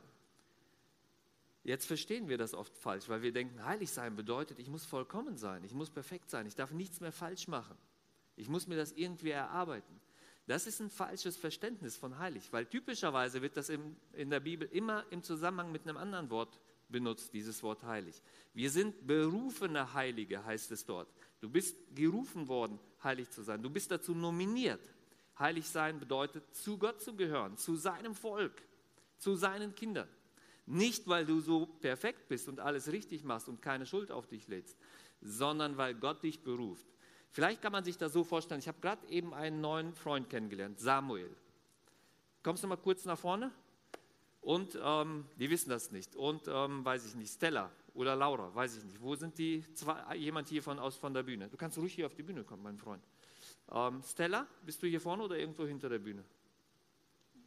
Jetzt 1.69 1.85
verstehen 1.85 2.31
wir 2.31 2.39
das 2.39 2.55
oft 2.55 2.75
falsch, 2.79 3.11
weil 3.11 3.21
wir 3.21 3.31
denken, 3.31 3.63
heilig 3.63 3.91
sein 3.91 4.17
bedeutet, 4.17 4.59
ich 4.59 4.71
muss 4.71 4.87
vollkommen 4.87 5.37
sein, 5.37 5.63
ich 5.65 5.75
muss 5.75 5.91
perfekt 5.91 6.31
sein, 6.31 6.47
ich 6.47 6.55
darf 6.55 6.71
nichts 6.71 7.01
mehr 7.01 7.13
falsch 7.13 7.47
machen. 7.47 7.77
Ich 8.37 8.49
muss 8.49 8.67
mir 8.67 8.77
das 8.77 8.93
irgendwie 8.93 9.33
erarbeiten. 9.33 10.01
Das 10.47 10.67
ist 10.67 10.81
ein 10.81 10.89
falsches 10.89 11.37
Verständnis 11.37 11.95
von 11.95 12.19
heilig, 12.19 12.51
weil 12.55 12.65
typischerweise 12.65 13.43
wird 13.43 13.59
das 13.59 13.69
in, 13.69 14.31
der 14.31 14.41
Bibel 14.41 14.67
immer 14.73 15.05
im 15.11 15.23
Zusammenhang 15.23 15.71
mit 15.71 15.83
einem 15.83 15.99
anderen 15.99 16.31
Wort 16.31 16.59
benutzt, 16.89 17.35
dieses 17.35 17.63
Wort 17.63 17.83
heilig. 17.83 18.23
Wir 18.55 18.71
sind 18.71 19.07
berufene 19.07 19.93
Heilige, 19.93 20.43
heißt 20.43 20.73
es 20.73 20.87
dort. 20.87 21.13
Du 21.43 21.51
bist 21.51 21.77
gerufen 21.95 22.49
worden, 22.49 22.79
heilig 23.05 23.29
zu 23.29 23.43
sein. 23.43 23.63
Du 23.63 23.69
bist 23.69 23.91
dazu 23.91 24.15
nominiert. 24.15 24.81
Heilig 25.39 25.69
sein 25.69 26.01
bedeutet, 26.01 26.45
zu 26.55 26.79
Gott 26.79 27.03
zu 27.03 27.15
gehören, 27.15 27.59
zu 27.59 27.77
seinem 27.77 28.15
Volk, 28.15 28.63
zu 29.19 29.37
seinen 29.37 29.75
Kindern. 29.75 30.09
Nicht, 30.69 31.09
weil 31.09 31.25
du 31.25 31.41
so 31.41 31.65
perfekt 31.65 32.29
bist 32.29 32.47
und 32.47 32.61
alles 32.61 32.93
richtig 32.93 33.25
machst 33.25 33.49
und 33.49 33.63
keine 33.63 33.87
Schuld 33.87 34.11
auf 34.11 34.27
dich 34.27 34.49
lädst, 34.49 34.77
sondern 35.23 35.79
weil 35.79 35.95
Gott 35.95 36.23
dich 36.23 36.43
beruft. 36.43 36.87
Vielleicht 37.31 37.63
kann 37.63 37.73
man 37.73 37.85
sich 37.85 37.97
das 37.97 38.13
so 38.13 38.23
vorstellen. 38.23 38.61
Ich 38.61 38.69
habe 38.69 38.81
gerade 38.81 39.07
eben 39.09 39.33
einen 39.33 39.63
neuen 39.63 39.95
Freund 39.95 40.29
kennengelernt, 40.29 40.79
Samuel. 40.79 41.35
Kommst 42.43 42.63
du 42.63 42.69
mal 42.69 42.77
kurz 42.77 43.07
nach 43.07 43.19
vorne? 43.19 43.51
Und 44.43 44.79
ähm, 44.83 45.25
die 45.37 45.49
wissen 45.49 45.71
das 45.71 45.91
nicht. 45.91 46.15
Und 46.17 46.43
ähm, 46.49 46.85
weiß 46.85 47.07
ich 47.07 47.15
nicht, 47.15 47.33
Stella 47.33 47.71
oder 47.95 48.15
Laura, 48.15 48.55
weiß 48.55 48.77
ich 48.77 48.85
nicht. 48.85 49.01
Wo 49.01 49.15
sind 49.17 49.39
die? 49.39 49.65
Zwei, 49.75 50.17
jemand 50.17 50.49
hier 50.49 50.63
von, 50.63 50.79
aus 50.79 50.97
von 50.97 51.15
der 51.15 51.23
Bühne. 51.23 51.49
Du 51.49 51.57
kannst 51.57 51.79
ruhig 51.79 51.95
hier 51.95 52.07
auf 52.07 52.15
die 52.15 52.23
Bühne 52.23 52.45
kommen, 52.45 52.63
mein 52.63 52.77
Freund. 52.77 53.03
Ähm, 53.73 54.03
Stella, 54.03 54.47
bist 54.65 54.83
du 54.83 54.87
hier 54.87 55.01
vorne 55.01 55.23
oder 55.23 55.39
irgendwo 55.39 55.67
hinter 55.67 55.89
der 55.89 55.99
Bühne? 55.99 56.25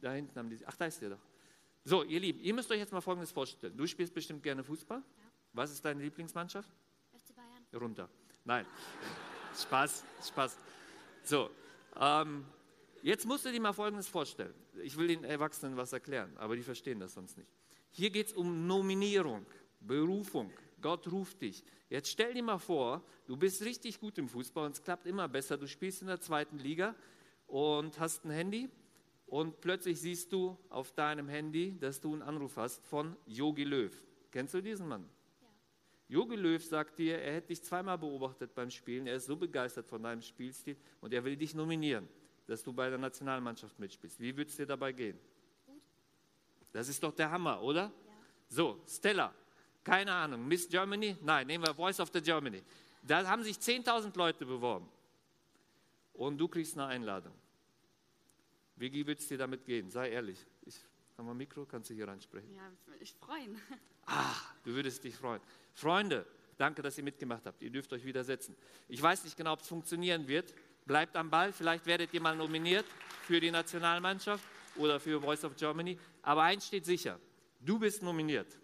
Da 0.01 0.11
hinten 0.13 0.37
haben 0.37 0.49
die. 0.49 0.59
Ach, 0.65 0.75
da 0.75 0.85
ist 0.85 0.99
der 1.01 1.11
doch. 1.11 1.30
So, 1.83 2.03
ihr 2.03 2.19
Lieben, 2.19 2.39
ihr 2.41 2.53
müsst 2.53 2.71
euch 2.71 2.77
jetzt 2.77 2.91
mal 2.91 3.01
Folgendes 3.01 3.31
vorstellen. 3.31 3.75
Du 3.75 3.87
spielst 3.87 4.13
bestimmt 4.13 4.43
gerne 4.43 4.63
Fußball. 4.63 4.99
Ja. 4.99 5.31
Was 5.53 5.71
ist 5.71 5.83
deine 5.83 6.01
Lieblingsmannschaft? 6.03 6.69
FC 7.11 7.35
Bayern. 7.35 7.83
Runter. 7.83 8.09
Nein. 8.45 8.65
Spaß, 9.59 10.03
Spaß. 10.27 10.57
So, 11.23 11.49
ähm, 11.99 12.45
jetzt 13.01 13.25
musst 13.25 13.45
du 13.45 13.51
dir 13.51 13.59
mal 13.59 13.73
Folgendes 13.73 14.07
vorstellen. 14.07 14.53
Ich 14.83 14.95
will 14.95 15.07
den 15.07 15.23
Erwachsenen 15.23 15.75
was 15.75 15.91
erklären, 15.91 16.35
aber 16.37 16.55
die 16.55 16.61
verstehen 16.61 16.99
das 16.99 17.13
sonst 17.13 17.37
nicht. 17.37 17.49
Hier 17.89 18.11
geht 18.11 18.27
es 18.27 18.33
um 18.33 18.67
Nominierung, 18.67 19.45
Berufung. 19.79 20.53
Gott 20.81 21.11
ruft 21.11 21.41
dich. 21.41 21.63
Jetzt 21.89 22.09
stell 22.09 22.33
dir 22.33 22.43
mal 22.43 22.59
vor, 22.59 23.03
du 23.25 23.35
bist 23.35 23.61
richtig 23.63 23.99
gut 23.99 24.17
im 24.17 24.29
Fußball 24.29 24.67
und 24.67 24.75
es 24.75 24.83
klappt 24.83 25.05
immer 25.07 25.27
besser. 25.27 25.57
Du 25.57 25.67
spielst 25.67 26.01
in 26.01 26.07
der 26.07 26.21
zweiten 26.21 26.57
Liga 26.57 26.95
und 27.47 27.99
hast 27.99 28.23
ein 28.23 28.31
Handy 28.31 28.69
und 29.31 29.61
plötzlich 29.61 30.01
siehst 30.01 30.33
du 30.33 30.57
auf 30.69 30.91
deinem 30.91 31.29
Handy, 31.29 31.79
dass 31.79 32.01
du 32.01 32.11
einen 32.11 32.21
Anruf 32.21 32.57
hast 32.57 32.85
von 32.85 33.15
Yogi 33.25 33.63
Löw. 33.63 33.89
Kennst 34.29 34.53
du 34.53 34.61
diesen 34.61 34.89
Mann? 34.89 35.09
Jogi 36.09 36.35
Löw 36.35 36.61
sagt 36.61 36.99
dir, 36.99 37.17
er 37.17 37.35
hätte 37.35 37.47
dich 37.47 37.63
zweimal 37.63 37.97
beobachtet 37.97 38.53
beim 38.53 38.69
Spielen, 38.69 39.07
er 39.07 39.15
ist 39.15 39.27
so 39.27 39.37
begeistert 39.37 39.87
von 39.87 40.03
deinem 40.03 40.21
Spielstil 40.21 40.75
und 40.99 41.13
er 41.13 41.23
will 41.23 41.37
dich 41.37 41.55
nominieren, 41.55 42.09
dass 42.45 42.61
du 42.61 42.73
bei 42.73 42.89
der 42.89 42.97
Nationalmannschaft 42.97 43.79
mitspielst. 43.79 44.19
Wie 44.19 44.35
würde 44.35 44.49
es 44.49 44.57
dir 44.57 44.65
dabei 44.65 44.91
gehen? 44.91 45.17
Gut. 45.65 45.81
Das 46.73 46.89
ist 46.89 47.01
doch 47.01 47.13
der 47.13 47.31
Hammer, 47.31 47.61
oder? 47.61 47.83
Ja. 47.83 47.91
So, 48.49 48.81
Stella, 48.85 49.33
keine 49.81 50.11
Ahnung, 50.11 50.45
Miss 50.45 50.67
Germany? 50.67 51.15
Nein, 51.21 51.47
nehmen 51.47 51.65
wir 51.65 51.73
Voice 51.73 52.01
of 52.01 52.09
the 52.11 52.21
Germany. 52.21 52.61
Da 53.01 53.25
haben 53.25 53.43
sich 53.43 53.55
10.000 53.55 54.11
Leute 54.17 54.45
beworben 54.45 54.89
und 56.11 56.37
du 56.37 56.49
kriegst 56.49 56.77
eine 56.77 56.87
Einladung. 56.87 57.40
Wie 58.75 59.01
es 59.01 59.27
dir 59.27 59.37
damit 59.37 59.65
gehen? 59.65 59.89
Sei 59.89 60.09
ehrlich. 60.09 60.45
Ich, 60.65 60.75
haben 61.17 61.27
wir 61.27 61.33
ein 61.33 61.37
Mikro? 61.37 61.65
Kannst 61.65 61.89
du 61.89 61.93
hier 61.93 62.07
reinsprechen? 62.07 62.53
Ja, 62.53 62.63
ich 62.73 62.87
würde 62.87 62.99
mich 62.99 63.13
freuen. 63.13 63.61
Ah, 64.07 64.35
du 64.63 64.73
würdest 64.73 65.03
dich 65.03 65.15
freuen. 65.15 65.41
Freunde, 65.73 66.25
danke, 66.57 66.81
dass 66.81 66.97
ihr 66.97 67.03
mitgemacht 67.03 67.45
habt. 67.45 67.61
Ihr 67.61 67.69
dürft 67.69 67.93
euch 67.93 68.03
wieder 68.03 68.23
setzen. 68.23 68.55
Ich 68.87 69.01
weiß 69.01 69.23
nicht 69.23 69.37
genau, 69.37 69.53
ob 69.53 69.61
es 69.61 69.67
funktionieren 69.67 70.27
wird. 70.27 70.53
Bleibt 70.85 71.15
am 71.15 71.29
Ball. 71.29 71.53
Vielleicht 71.53 71.85
werdet 71.85 72.13
ihr 72.13 72.21
mal 72.21 72.35
nominiert 72.35 72.85
für 73.23 73.39
die 73.39 73.51
Nationalmannschaft 73.51 74.43
oder 74.75 74.99
für 74.99 75.21
Voice 75.21 75.45
of 75.45 75.55
Germany. 75.55 75.97
Aber 76.23 76.43
eins 76.43 76.67
steht 76.67 76.85
sicher: 76.85 77.19
Du 77.59 77.77
bist 77.77 78.01
nominiert. 78.01 78.57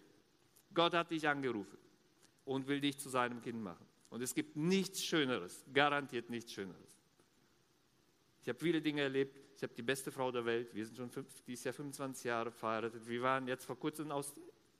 Gott 0.74 0.94
hat 0.94 1.10
dich 1.10 1.26
angerufen 1.26 1.78
und 2.44 2.66
will 2.66 2.80
dich 2.80 2.98
zu 2.98 3.08
seinem 3.08 3.40
Kind 3.40 3.62
machen. 3.62 3.86
Und 4.10 4.22
es 4.22 4.34
gibt 4.34 4.56
nichts 4.56 5.04
Schöneres, 5.04 5.64
garantiert 5.72 6.30
nichts 6.30 6.52
Schöneres. 6.52 6.97
Ich 8.48 8.50
habe 8.50 8.60
viele 8.60 8.80
Dinge 8.80 9.02
erlebt. 9.02 9.38
Ich 9.58 9.62
habe 9.62 9.74
die 9.74 9.82
beste 9.82 10.10
Frau 10.10 10.32
der 10.32 10.42
Welt. 10.42 10.74
Wir 10.74 10.86
sind 10.86 10.96
schon 10.96 11.10
fünf, 11.10 11.28
dieses 11.46 11.64
Jahr 11.64 11.74
25 11.74 12.24
Jahre 12.24 12.50
verheiratet. 12.50 13.06
Wir 13.06 13.20
waren 13.20 13.46
jetzt 13.46 13.66
vor 13.66 13.78
kurzem 13.78 14.10
aus 14.10 14.34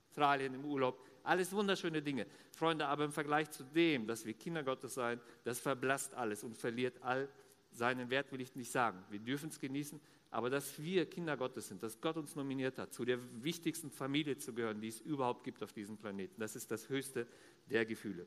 Australien 0.09 0.55
im 0.55 0.65
Urlaub. 0.65 1.05
Alles 1.23 1.53
wunderschöne 1.53 2.01
Dinge. 2.01 2.27
Freunde, 2.57 2.87
aber 2.87 3.05
im 3.05 3.13
Vergleich 3.13 3.51
zu 3.51 3.65
dem, 3.65 4.07
dass 4.07 4.25
wir 4.25 4.33
Kinder 4.33 4.65
Gottes 4.65 4.95
sein, 4.95 5.21
das 5.45 5.61
verblasst 5.61 6.15
alles 6.15 6.45
und 6.45 6.57
verliert 6.57 6.97
all 7.03 7.29
seinen 7.71 8.09
Wert, 8.09 8.33
will 8.33 8.41
ich 8.41 8.57
nicht 8.57 8.73
sagen. 8.73 9.05
Wir 9.11 9.19
dürfen 9.19 9.51
es 9.51 9.61
genießen, 9.61 10.01
aber 10.31 10.49
dass 10.49 10.81
wir 10.83 11.05
Kinder 11.05 11.37
Gottes 11.37 11.69
sind, 11.69 11.83
dass 11.83 12.01
Gott 12.01 12.17
uns 12.17 12.37
nominiert 12.37 12.79
hat, 12.79 12.95
zu 12.95 13.05
der 13.05 13.19
wichtigsten 13.45 13.91
Familie 13.91 14.39
zu 14.39 14.55
gehören, 14.55 14.81
die 14.81 14.89
es 14.89 15.03
überhaupt 15.03 15.45
gibt 15.45 15.63
auf 15.63 15.75
diesem 15.75 15.99
Planeten, 15.99 16.41
das 16.41 16.57
ist 16.57 16.71
das 16.71 16.89
höchste 16.89 17.27
der 17.67 17.85
Gefühle. 17.85 18.27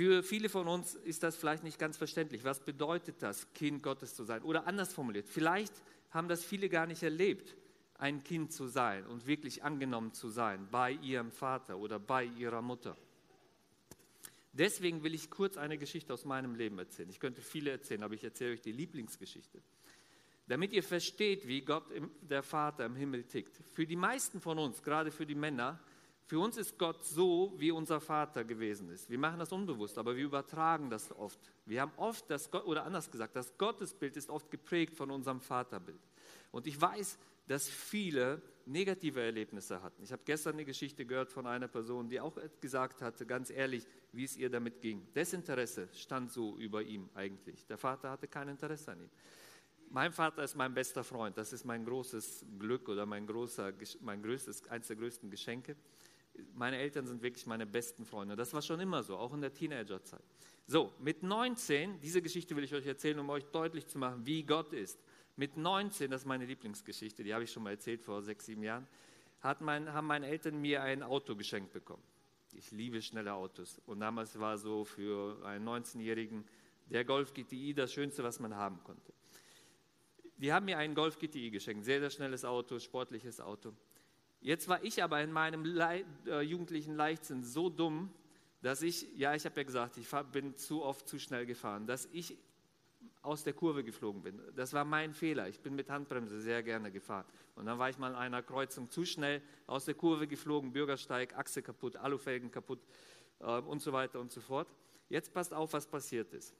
Für 0.00 0.22
viele 0.22 0.48
von 0.48 0.66
uns 0.66 0.94
ist 0.94 1.22
das 1.22 1.36
vielleicht 1.36 1.62
nicht 1.62 1.78
ganz 1.78 1.98
verständlich. 1.98 2.42
Was 2.42 2.60
bedeutet 2.60 3.16
das, 3.18 3.52
Kind 3.52 3.82
Gottes 3.82 4.14
zu 4.14 4.24
sein? 4.24 4.42
Oder 4.44 4.66
anders 4.66 4.94
formuliert, 4.94 5.28
vielleicht 5.28 5.74
haben 6.10 6.26
das 6.26 6.42
viele 6.42 6.70
gar 6.70 6.86
nicht 6.86 7.02
erlebt, 7.02 7.54
ein 7.98 8.24
Kind 8.24 8.50
zu 8.50 8.66
sein 8.66 9.04
und 9.04 9.26
wirklich 9.26 9.62
angenommen 9.62 10.14
zu 10.14 10.30
sein 10.30 10.66
bei 10.70 10.92
ihrem 10.92 11.30
Vater 11.30 11.76
oder 11.76 11.98
bei 11.98 12.24
ihrer 12.24 12.62
Mutter. 12.62 12.96
Deswegen 14.54 15.02
will 15.02 15.12
ich 15.12 15.28
kurz 15.28 15.58
eine 15.58 15.76
Geschichte 15.76 16.14
aus 16.14 16.24
meinem 16.24 16.54
Leben 16.54 16.78
erzählen. 16.78 17.10
Ich 17.10 17.20
könnte 17.20 17.42
viele 17.42 17.70
erzählen, 17.70 18.02
aber 18.02 18.14
ich 18.14 18.24
erzähle 18.24 18.54
euch 18.54 18.62
die 18.62 18.72
Lieblingsgeschichte. 18.72 19.60
Damit 20.48 20.72
ihr 20.72 20.82
versteht, 20.82 21.46
wie 21.46 21.60
Gott, 21.60 21.84
der 22.22 22.42
Vater 22.42 22.86
im 22.86 22.96
Himmel 22.96 23.24
tickt. 23.24 23.54
Für 23.74 23.86
die 23.86 23.96
meisten 23.96 24.40
von 24.40 24.58
uns, 24.58 24.82
gerade 24.82 25.10
für 25.10 25.26
die 25.26 25.34
Männer, 25.34 25.78
für 26.30 26.38
uns 26.38 26.56
ist 26.56 26.78
Gott 26.78 27.04
so, 27.04 27.52
wie 27.56 27.72
unser 27.72 28.00
Vater 28.00 28.44
gewesen 28.44 28.88
ist. 28.88 29.10
Wir 29.10 29.18
machen 29.18 29.40
das 29.40 29.50
unbewusst, 29.50 29.98
aber 29.98 30.14
wir 30.14 30.22
übertragen 30.22 30.88
das 30.88 31.10
oft. 31.10 31.40
Wir 31.66 31.80
haben 31.80 31.90
oft 31.96 32.30
das, 32.30 32.54
oder 32.54 32.84
anders 32.84 33.10
gesagt, 33.10 33.34
das 33.34 33.58
Gottesbild 33.58 34.16
ist 34.16 34.30
oft 34.30 34.48
geprägt 34.48 34.94
von 34.94 35.10
unserem 35.10 35.40
Vaterbild. 35.40 35.98
Und 36.52 36.68
ich 36.68 36.80
weiß, 36.80 37.18
dass 37.48 37.68
viele 37.68 38.40
negative 38.64 39.20
Erlebnisse 39.20 39.82
hatten. 39.82 40.04
Ich 40.04 40.12
habe 40.12 40.22
gestern 40.24 40.52
eine 40.52 40.64
Geschichte 40.64 41.04
gehört 41.04 41.32
von 41.32 41.48
einer 41.48 41.66
Person, 41.66 42.08
die 42.08 42.20
auch 42.20 42.38
gesagt 42.60 43.02
hatte, 43.02 43.26
ganz 43.26 43.50
ehrlich, 43.50 43.84
wie 44.12 44.22
es 44.22 44.36
ihr 44.36 44.50
damit 44.50 44.80
ging. 44.80 45.12
Desinteresse 45.12 45.88
stand 45.94 46.30
so 46.30 46.56
über 46.58 46.80
ihm 46.80 47.10
eigentlich. 47.12 47.66
Der 47.66 47.76
Vater 47.76 48.08
hatte 48.08 48.28
kein 48.28 48.46
Interesse 48.46 48.92
an 48.92 49.00
ihm. 49.00 49.10
Mein 49.88 50.12
Vater 50.12 50.44
ist 50.44 50.54
mein 50.54 50.72
bester 50.74 51.02
Freund. 51.02 51.36
Das 51.36 51.52
ist 51.52 51.64
mein 51.64 51.84
großes 51.84 52.46
Glück 52.60 52.88
oder 52.88 53.04
mein, 53.04 53.26
großer, 53.26 53.72
mein 54.02 54.22
größtes, 54.22 54.68
eines 54.68 54.86
der 54.86 54.94
größten 54.94 55.28
Geschenke 55.28 55.74
meine 56.54 56.78
Eltern 56.78 57.06
sind 57.06 57.22
wirklich 57.22 57.46
meine 57.46 57.66
besten 57.66 58.04
Freunde. 58.04 58.36
Das 58.36 58.52
war 58.54 58.62
schon 58.62 58.80
immer 58.80 59.02
so, 59.02 59.16
auch 59.16 59.32
in 59.34 59.40
der 59.40 59.52
Teenagerzeit. 59.52 60.22
So, 60.66 60.92
mit 61.00 61.22
19, 61.22 62.00
diese 62.00 62.22
Geschichte 62.22 62.54
will 62.56 62.64
ich 62.64 62.74
euch 62.74 62.86
erzählen, 62.86 63.18
um 63.18 63.28
euch 63.30 63.44
deutlich 63.46 63.86
zu 63.86 63.98
machen, 63.98 64.24
wie 64.24 64.42
Gott 64.42 64.72
ist. 64.72 64.98
Mit 65.36 65.56
19, 65.56 66.10
das 66.10 66.22
ist 66.22 66.26
meine 66.26 66.44
Lieblingsgeschichte, 66.44 67.24
die 67.24 67.34
habe 67.34 67.44
ich 67.44 67.52
schon 67.52 67.62
mal 67.62 67.70
erzählt 67.70 68.02
vor 68.02 68.22
sechs, 68.22 68.46
sieben 68.46 68.62
Jahren, 68.62 68.86
mein, 69.60 69.92
haben 69.92 70.06
meine 70.06 70.26
Eltern 70.26 70.60
mir 70.60 70.82
ein 70.82 71.02
Auto 71.02 71.34
geschenkt 71.34 71.72
bekommen. 71.72 72.02
Ich 72.52 72.70
liebe 72.72 73.00
schnelle 73.00 73.32
Autos. 73.32 73.80
Und 73.86 74.00
damals 74.00 74.38
war 74.38 74.58
so 74.58 74.84
für 74.84 75.44
einen 75.44 75.66
19-Jährigen 75.66 76.44
der 76.90 77.04
Golf 77.04 77.32
GTI 77.32 77.74
das 77.74 77.92
Schönste, 77.92 78.22
was 78.22 78.40
man 78.40 78.54
haben 78.54 78.82
konnte. 78.84 79.12
Die 80.36 80.52
haben 80.52 80.66
mir 80.66 80.78
einen 80.78 80.94
Golf 80.94 81.18
GTI 81.18 81.50
geschenkt, 81.50 81.84
sehr, 81.84 82.00
sehr 82.00 82.10
schnelles 82.10 82.44
Auto, 82.44 82.78
sportliches 82.78 83.40
Auto. 83.40 83.72
Jetzt 84.40 84.68
war 84.68 84.82
ich 84.82 85.02
aber 85.02 85.20
in 85.22 85.32
meinem 85.32 85.64
Le 85.64 86.04
äh, 86.26 86.40
jugendlichen 86.40 86.96
Leichtsinn 86.96 87.44
so 87.44 87.68
dumm, 87.68 88.10
dass 88.62 88.82
ich, 88.82 89.06
ja, 89.16 89.34
ich 89.34 89.44
habe 89.44 89.56
ja 89.60 89.64
gesagt, 89.64 89.96
ich 89.98 90.08
bin 90.32 90.56
zu 90.56 90.82
oft 90.82 91.08
zu 91.08 91.18
schnell 91.18 91.46
gefahren, 91.46 91.86
dass 91.86 92.08
ich 92.12 92.38
aus 93.22 93.44
der 93.44 93.52
Kurve 93.52 93.84
geflogen 93.84 94.22
bin. 94.22 94.40
Das 94.56 94.72
war 94.72 94.84
mein 94.84 95.12
Fehler. 95.12 95.48
Ich 95.48 95.60
bin 95.60 95.74
mit 95.74 95.90
Handbremse 95.90 96.40
sehr 96.40 96.62
gerne 96.62 96.90
gefahren. 96.90 97.26
Und 97.54 97.66
dann 97.66 97.78
war 97.78 97.90
ich 97.90 97.98
mal 97.98 98.10
in 98.10 98.16
einer 98.16 98.42
Kreuzung 98.42 98.90
zu 98.90 99.04
schnell 99.04 99.42
aus 99.66 99.84
der 99.84 99.94
Kurve 99.94 100.26
geflogen, 100.26 100.72
Bürgersteig, 100.72 101.36
Achse 101.36 101.62
kaputt, 101.62 101.96
Alufelgen 101.96 102.50
kaputt 102.50 102.80
äh, 103.40 103.44
und 103.44 103.82
so 103.82 103.92
weiter 103.92 104.20
und 104.20 104.32
so 104.32 104.40
fort. 104.40 104.68
Jetzt 105.08 105.34
passt 105.34 105.52
auf, 105.52 105.72
was 105.72 105.86
passiert 105.86 106.32
ist. 106.32 106.54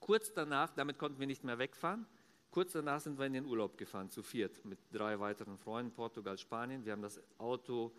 Kurz 0.00 0.32
danach, 0.32 0.72
damit 0.72 0.96
konnten 0.96 1.20
wir 1.20 1.26
nicht 1.26 1.44
mehr 1.44 1.58
wegfahren, 1.58 2.06
Kurz 2.50 2.72
danach 2.72 3.00
sind 3.00 3.18
wir 3.18 3.26
in 3.26 3.34
den 3.34 3.44
Urlaub 3.44 3.76
gefahren, 3.76 4.10
zu 4.10 4.22
viert, 4.22 4.64
mit 4.64 4.78
drei 4.90 5.20
weiteren 5.20 5.58
Freunden, 5.58 5.92
Portugal, 5.92 6.38
Spanien. 6.38 6.84
Wir 6.84 6.92
haben 6.92 7.02
das 7.02 7.20
Auto 7.36 7.92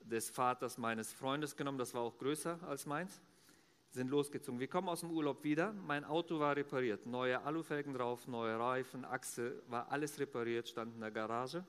des 0.00 0.30
Vaters 0.30 0.78
meines 0.78 1.12
Freundes 1.12 1.56
genommen, 1.56 1.78
das 1.78 1.94
war 1.94 2.02
auch 2.02 2.18
größer 2.18 2.58
als 2.66 2.86
meins, 2.86 3.20
sind 3.90 4.10
losgezogen. 4.10 4.60
Wir 4.60 4.68
kommen 4.68 4.88
aus 4.88 5.00
dem 5.00 5.10
Urlaub 5.10 5.44
wieder, 5.44 5.72
mein 5.72 6.04
Auto 6.04 6.38
war 6.38 6.56
repariert, 6.56 7.06
neue 7.06 7.42
Alufelgen 7.42 7.94
drauf, 7.94 8.26
neue 8.26 8.58
Reifen, 8.58 9.04
Achse, 9.04 9.62
war 9.68 9.90
alles 9.90 10.18
repariert, 10.18 10.68
stand 10.68 10.94
in 10.94 11.00
der 11.00 11.10
Garage. 11.10 11.64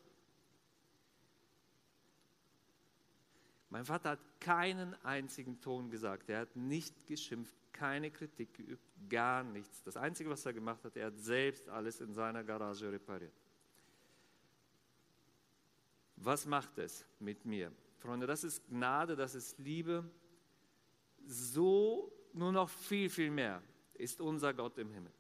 Mein 3.72 3.86
Vater 3.86 4.12
hat 4.12 4.20
keinen 4.42 4.94
einzigen 5.06 5.62
Ton 5.62 5.90
gesagt, 5.90 6.30
er 6.30 6.42
hat 6.42 6.56
nicht 6.58 7.08
geschimpft, 7.08 7.56
keine 7.72 8.12
Kritik 8.12 8.54
geübt, 8.54 8.84
gar 9.10 9.44
nichts. 9.44 9.82
Das 9.84 9.96
Einzige, 9.96 10.30
was 10.30 10.46
er 10.46 10.52
gemacht 10.52 10.84
hat, 10.84 10.98
er 10.98 11.08
hat 11.08 11.18
selbst 11.18 11.70
alles 11.70 12.02
in 12.02 12.14
seiner 12.14 12.44
Garage 12.44 12.92
repariert. 12.92 13.34
Was 16.18 16.46
macht 16.46 16.78
es 16.80 17.06
mit 17.20 17.46
mir? 17.46 17.72
Freunde, 17.98 18.28
das 18.28 18.44
ist 18.44 18.68
Gnade, 18.68 19.16
das 19.16 19.36
ist 19.36 19.58
Liebe. 19.58 20.04
So 21.26 22.12
nur 22.34 22.52
noch 22.52 22.70
viel, 22.70 23.10
viel 23.10 23.32
mehr 23.32 23.64
ist 23.94 24.20
unser 24.20 24.54
Gott 24.54 24.78
im 24.80 24.92
Himmel. 24.92 25.14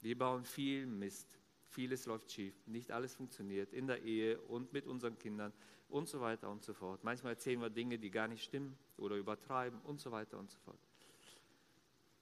Wir 0.00 0.16
bauen 0.16 0.44
viel 0.44 0.86
Mist. 0.86 1.40
Vieles 1.76 2.06
läuft 2.06 2.32
schief. 2.32 2.54
Nicht 2.64 2.90
alles 2.90 3.14
funktioniert 3.14 3.74
in 3.74 3.86
der 3.86 4.00
Ehe 4.00 4.40
und 4.40 4.72
mit 4.72 4.86
unseren 4.86 5.18
Kindern 5.18 5.52
und 5.90 6.08
so 6.08 6.22
weiter 6.22 6.48
und 6.48 6.64
so 6.64 6.72
fort. 6.72 7.04
Manchmal 7.04 7.34
erzählen 7.34 7.60
wir 7.60 7.68
Dinge, 7.68 7.98
die 7.98 8.10
gar 8.10 8.28
nicht 8.28 8.42
stimmen 8.42 8.78
oder 8.96 9.16
übertreiben 9.16 9.78
und 9.82 10.00
so 10.00 10.10
weiter 10.10 10.38
und 10.38 10.50
so 10.50 10.56
fort. 10.64 10.78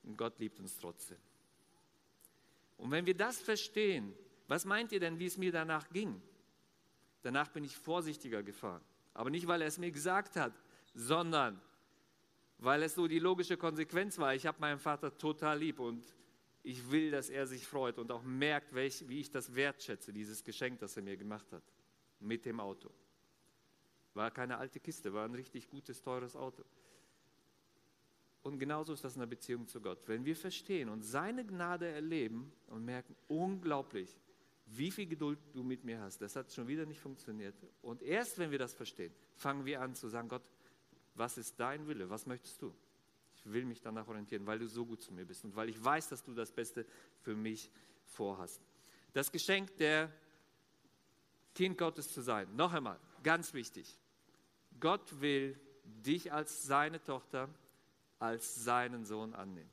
Und 0.02 0.18
Gott 0.18 0.40
liebt 0.40 0.58
uns 0.58 0.76
trotzdem. 0.76 1.18
Und 2.78 2.90
wenn 2.90 3.06
wir 3.06 3.16
das 3.16 3.40
verstehen, 3.40 4.12
was 4.48 4.64
meint 4.64 4.90
ihr 4.90 4.98
denn, 4.98 5.20
wie 5.20 5.26
es 5.26 5.38
mir 5.38 5.52
danach 5.52 5.88
ging? 5.90 6.20
Danach 7.22 7.46
bin 7.46 7.62
ich 7.62 7.76
vorsichtiger 7.76 8.42
gefahren. 8.42 8.82
Aber 9.12 9.30
nicht, 9.30 9.46
weil 9.46 9.62
er 9.62 9.68
es 9.68 9.78
mir 9.78 9.92
gesagt 9.92 10.34
hat, 10.34 10.52
sondern 10.94 11.60
weil 12.58 12.82
es 12.82 12.96
so 12.96 13.06
die 13.06 13.20
logische 13.20 13.56
Konsequenz 13.56 14.18
war. 14.18 14.34
Ich 14.34 14.46
habe 14.46 14.58
meinen 14.58 14.80
Vater 14.80 15.16
total 15.16 15.60
lieb 15.60 15.78
und 15.78 16.12
Ich 16.64 16.90
will, 16.90 17.10
dass 17.10 17.28
er 17.28 17.46
sich 17.46 17.66
freut 17.66 17.98
und 17.98 18.10
auch 18.10 18.22
merkt, 18.22 18.74
welch, 18.74 19.06
wie 19.06 19.20
ich 19.20 19.30
das 19.30 19.54
wertschätze, 19.54 20.14
dieses 20.14 20.42
Geschenk, 20.42 20.78
das 20.80 20.96
er 20.96 21.02
mir 21.02 21.16
gemacht 21.16 21.52
hat, 21.52 21.62
mit 22.20 22.46
dem 22.46 22.58
Auto. 22.58 22.90
War 24.14 24.30
keine 24.30 24.56
alte 24.56 24.80
Kiste, 24.80 25.12
war 25.12 25.26
ein 25.26 25.34
richtig 25.34 25.68
gutes, 25.68 26.00
teures 26.00 26.34
Auto. 26.34 26.64
Und 28.42 28.58
genauso 28.58 28.94
ist 28.94 29.04
das 29.04 29.14
in 29.14 29.20
der 29.20 29.26
Beziehung 29.26 29.66
zu 29.66 29.80
Gott. 29.80 30.00
Wenn 30.06 30.24
wir 30.24 30.36
verstehen 30.36 30.88
und 30.88 31.02
seine 31.02 31.44
Gnade 31.44 31.86
erleben 31.86 32.50
und 32.68 32.84
merken, 32.84 33.14
unglaublich, 33.28 34.18
wie 34.66 34.90
viel 34.90 35.06
Geduld 35.06 35.38
du 35.52 35.62
mit 35.62 35.84
mir 35.84 36.00
hast, 36.00 36.22
das 36.22 36.34
hat 36.34 36.50
schon 36.50 36.66
wieder 36.66 36.86
nicht 36.86 37.00
funktioniert. 37.00 37.54
Und 37.82 38.02
erst 38.02 38.38
wenn 38.38 38.50
wir 38.50 38.58
das 38.58 38.72
verstehen, 38.72 39.12
fangen 39.34 39.66
wir 39.66 39.82
an 39.82 39.94
zu 39.94 40.08
sagen, 40.08 40.28
Gott, 40.28 40.42
was 41.14 41.36
ist 41.36 41.60
dein 41.60 41.86
Wille? 41.86 42.08
Was 42.08 42.24
möchtest 42.24 42.62
du? 42.62 42.74
Ich 43.44 43.52
will 43.52 43.64
mich 43.64 43.80
danach 43.80 44.08
orientieren, 44.08 44.46
weil 44.46 44.58
du 44.58 44.66
so 44.66 44.86
gut 44.86 45.02
zu 45.02 45.12
mir 45.12 45.24
bist 45.24 45.44
und 45.44 45.54
weil 45.54 45.68
ich 45.68 45.82
weiß, 45.82 46.08
dass 46.08 46.22
du 46.22 46.32
das 46.32 46.50
Beste 46.50 46.86
für 47.20 47.34
mich 47.34 47.70
vorhast. 48.06 48.60
Das 49.12 49.30
Geschenk 49.30 49.76
der 49.76 50.10
Kind 51.54 51.78
Gottes 51.78 52.12
zu 52.12 52.20
sein. 52.22 52.54
Noch 52.56 52.72
einmal, 52.72 52.98
ganz 53.22 53.54
wichtig. 53.54 53.98
Gott 54.80 55.20
will 55.20 55.58
dich 55.84 56.32
als 56.32 56.64
seine 56.64 57.02
Tochter 57.02 57.48
als 58.18 58.64
seinen 58.64 59.04
Sohn 59.04 59.34
annehmen. 59.34 59.70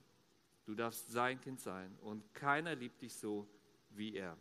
Du 0.66 0.76
darfst 0.76 1.10
sein 1.10 1.40
Kind 1.40 1.62
sein 1.62 1.98
und 2.02 2.34
keiner 2.34 2.76
liebt 2.76 3.02
dich 3.02 3.16
so 3.16 3.48
wie 3.92 4.16
er. 4.16 4.38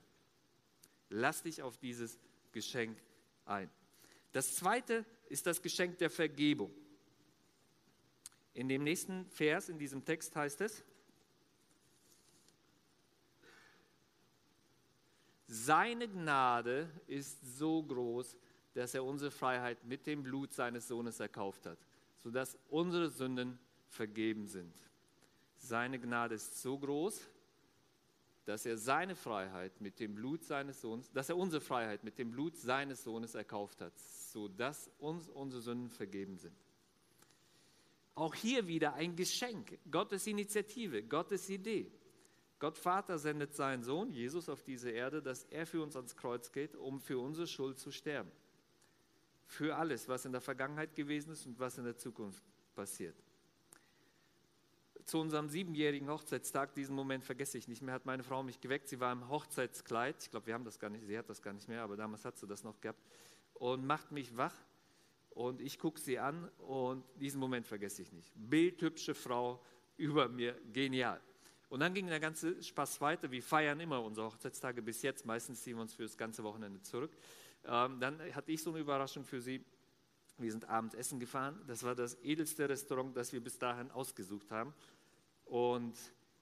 Lass 1.09 1.43
dich 1.43 1.63
auf 1.63 1.79
dieses 1.79 2.19
Geschenk 2.53 2.99
ein. 3.45 3.71
Das 4.33 4.57
zweite 4.57 5.05
ist 5.29 5.47
das 5.47 5.63
Geschenk 5.63 5.99
der 5.99 6.11
Vergebung. 6.11 6.73
In 8.61 8.69
dem 8.69 8.85
nächsten 8.85 9.25
Vers 9.31 9.71
in 9.71 9.79
diesem 9.79 10.05
Text 10.05 10.37
heißt 10.37 10.61
es, 10.61 10.85
Seine 15.47 16.07
Gnade 16.07 16.91
ist 17.07 17.57
so 17.57 17.83
groß, 17.83 18.37
dass 18.75 18.95
er 18.95 19.03
unsere 19.03 19.31
Freiheit 19.31 19.83
mit 19.87 20.07
dem 20.07 20.23
Blut 20.23 20.53
seines 20.53 20.87
Sohnes 20.87 21.21
erkauft 21.21 21.65
hat, 21.65 21.79
sodass 22.19 22.59
unsere 22.69 23.09
Sünden 23.09 23.59
vergeben 23.89 24.47
sind. 24.47 24.75
Seine 25.57 25.99
Gnade 25.99 26.35
ist 26.35 26.61
so 26.61 26.79
groß, 26.79 27.19
dass 28.45 28.67
er 28.67 28.77
seine 28.77 29.17
Freiheit 29.17 29.81
mit 29.81 29.99
dem 29.99 30.15
Blut 30.15 30.45
seines 30.45 30.83
Sohnes, 30.83 31.11
dass 31.13 31.31
er 31.31 31.39
unsere 31.39 31.63
Freiheit 31.63 32.05
mit 32.05 32.19
dem 32.19 32.31
Blut 32.31 32.59
seines 32.59 33.05
Sohnes 33.05 33.35
erkauft 33.35 33.81
hat, 33.81 33.99
sodass 33.99 34.91
uns 34.99 35.31
unsere 35.31 35.63
Sünden 35.63 35.89
vergeben 35.89 36.37
sind. 36.37 36.70
Auch 38.21 38.35
hier 38.35 38.67
wieder 38.67 38.93
ein 38.95 39.17
Geschenk, 39.17 39.79
Gottes 39.91 40.27
Initiative, 40.27 41.03
Gottes 41.03 41.49
Idee. 41.49 41.91
Gott 42.59 42.77
Vater 42.77 43.19
sendet 43.19 43.55
seinen 43.55 43.83
Sohn 43.83 44.11
Jesus 44.11 44.51
auf 44.51 44.63
diese 44.63 44.91
Erde, 44.91 45.23
dass 45.23 45.45
er 45.45 45.67
für 45.67 45.83
uns 45.83 45.97
ans 45.97 46.15
Kreuz 46.15 46.53
geht, 46.53 46.77
um 46.77 47.01
für 47.01 47.19
unsere 47.19 47.47
Schuld 47.47 47.79
zu 47.79 47.91
sterben. 47.91 48.31
Für 49.47 49.77
alles, 49.77 50.07
was 50.07 50.27
in 50.27 50.33
der 50.33 50.43
Vergangenheit 50.43 50.95
gewesen 50.95 51.33
ist 51.33 51.47
und 51.47 51.59
was 51.59 51.79
in 51.79 51.85
der 51.85 51.97
Zukunft 51.97 52.43
passiert 52.75 53.17
zu 55.07 55.19
unserem 55.19 55.49
siebenjährigen 55.49 56.09
Hochzeitstag, 56.09 56.75
diesen 56.75 56.95
Moment 56.95 57.25
vergesse 57.25 57.59
ich 57.59 57.67
nicht 57.67 57.83
mehr, 57.83 57.95
hat 57.95 58.07
meine 58.07 58.23
Frau 58.23 58.43
mich 58.45 58.61
geweckt. 58.61 58.89
Sie 58.89 59.01
war 59.01 59.13
im 59.13 59.29
Hochzeitskleid. 59.29 60.23
Ich 60.23 60.31
glaube, 60.31 60.47
wir 60.47 60.55
haben 60.55 60.65
das 60.65 60.79
gar 60.79 60.89
nicht, 60.89 61.05
sie 61.05 61.19
hat 61.19 61.29
das 61.29 61.43
gar 61.43 61.53
nicht 61.53 61.67
mehr, 61.69 61.83
aber 61.83 61.97
damals 61.97 62.25
hat 62.25 62.39
sie 62.39 62.47
das 62.47 62.63
noch 62.63 62.81
gehabt. 62.81 63.03
Und 63.55 63.85
macht 63.85 64.13
mich 64.13 64.37
wach. 64.37 64.55
Und 65.41 65.63
ich 65.63 65.79
gucke 65.79 65.99
sie 65.99 66.19
an 66.19 66.51
und 66.59 67.03
diesen 67.19 67.41
Moment 67.41 67.67
vergesse 67.67 68.03
ich 68.03 68.13
nicht. 68.13 68.31
Bildhübsche 68.35 69.15
Frau 69.15 69.59
über 69.97 70.29
mir, 70.29 70.55
genial. 70.71 71.19
Und 71.71 71.81
dann 71.81 71.95
ging 71.95 72.09
der 72.09 72.21
ganze 72.21 72.63
Spaß 72.63 73.01
weiter. 73.01 73.31
Wir 73.31 73.43
feiern 73.43 73.81
immer 73.81 74.05
unsere 74.05 74.27
Hochzeitstage 74.27 74.83
bis 74.83 75.01
jetzt. 75.01 75.25
Meistens 75.25 75.63
ziehen 75.63 75.77
wir 75.77 75.81
uns 75.81 75.95
für 75.95 76.03
das 76.03 76.19
ganze 76.19 76.45
Wochenende 76.45 76.83
zurück. 76.83 77.11
Ähm, 77.65 77.99
dann 78.01 78.21
hatte 78.35 78.53
ich 78.53 78.63
so 78.63 78.69
eine 78.69 78.81
Überraschung 78.81 79.25
für 79.25 79.41
sie. 79.41 79.65
Wir 80.37 80.53
sind 80.53 80.69
abends 80.69 80.95
essen 80.95 81.19
gefahren. 81.19 81.59
Das 81.67 81.85
war 81.85 81.95
das 81.95 82.19
edelste 82.23 82.69
Restaurant, 82.69 83.17
das 83.17 83.33
wir 83.33 83.41
bis 83.41 83.59
dahin 83.59 83.91
ausgesucht 83.93 84.51
haben. 84.51 84.75
Und 85.47 85.95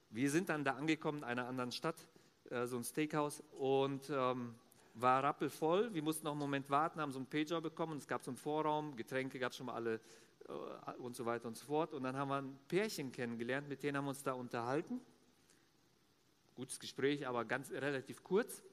wir 0.09 0.29
sind 0.29 0.49
dann 0.49 0.65
da 0.65 0.73
angekommen 0.73 1.19
in 1.19 1.23
einer 1.23 1.47
anderen 1.47 1.71
Stadt, 1.71 2.05
äh, 2.49 2.67
so 2.67 2.75
ein 2.75 2.83
Steakhouse, 2.83 3.43
und 3.51 4.09
ähm, 4.09 4.55
war 5.01 5.23
rappelvoll. 5.23 5.93
Wir 5.93 6.03
mussten 6.03 6.25
noch 6.25 6.31
einen 6.31 6.39
Moment 6.39 6.69
warten, 6.69 6.99
haben 6.99 7.11
so 7.11 7.19
einen 7.19 7.27
Pager 7.27 7.61
bekommen. 7.61 7.97
Es 7.97 8.07
gab 8.07 8.23
so 8.23 8.31
einen 8.31 8.37
Vorraum, 8.37 8.95
Getränke 8.95 9.39
gab 9.39 9.51
es 9.51 9.57
schon 9.57 9.67
mal 9.67 9.75
alle 9.75 9.99
äh, 10.47 10.91
und 10.97 11.15
so 11.15 11.25
weiter 11.25 11.47
und 11.47 11.57
so 11.57 11.65
fort. 11.65 11.93
Und 11.93 12.03
dann 12.03 12.15
haben 12.15 12.29
wir 12.29 12.41
ein 12.41 12.57
Pärchen 12.67 13.11
kennengelernt, 13.11 13.67
mit 13.69 13.83
denen 13.83 13.97
haben 13.97 14.05
wir 14.05 14.09
uns 14.09 14.23
da 14.23 14.33
unterhalten. 14.33 14.99
Gutes 16.55 16.79
Gespräch, 16.79 17.27
aber 17.27 17.45
ganz 17.45 17.71
relativ 17.71 18.23
kurz. 18.23 18.63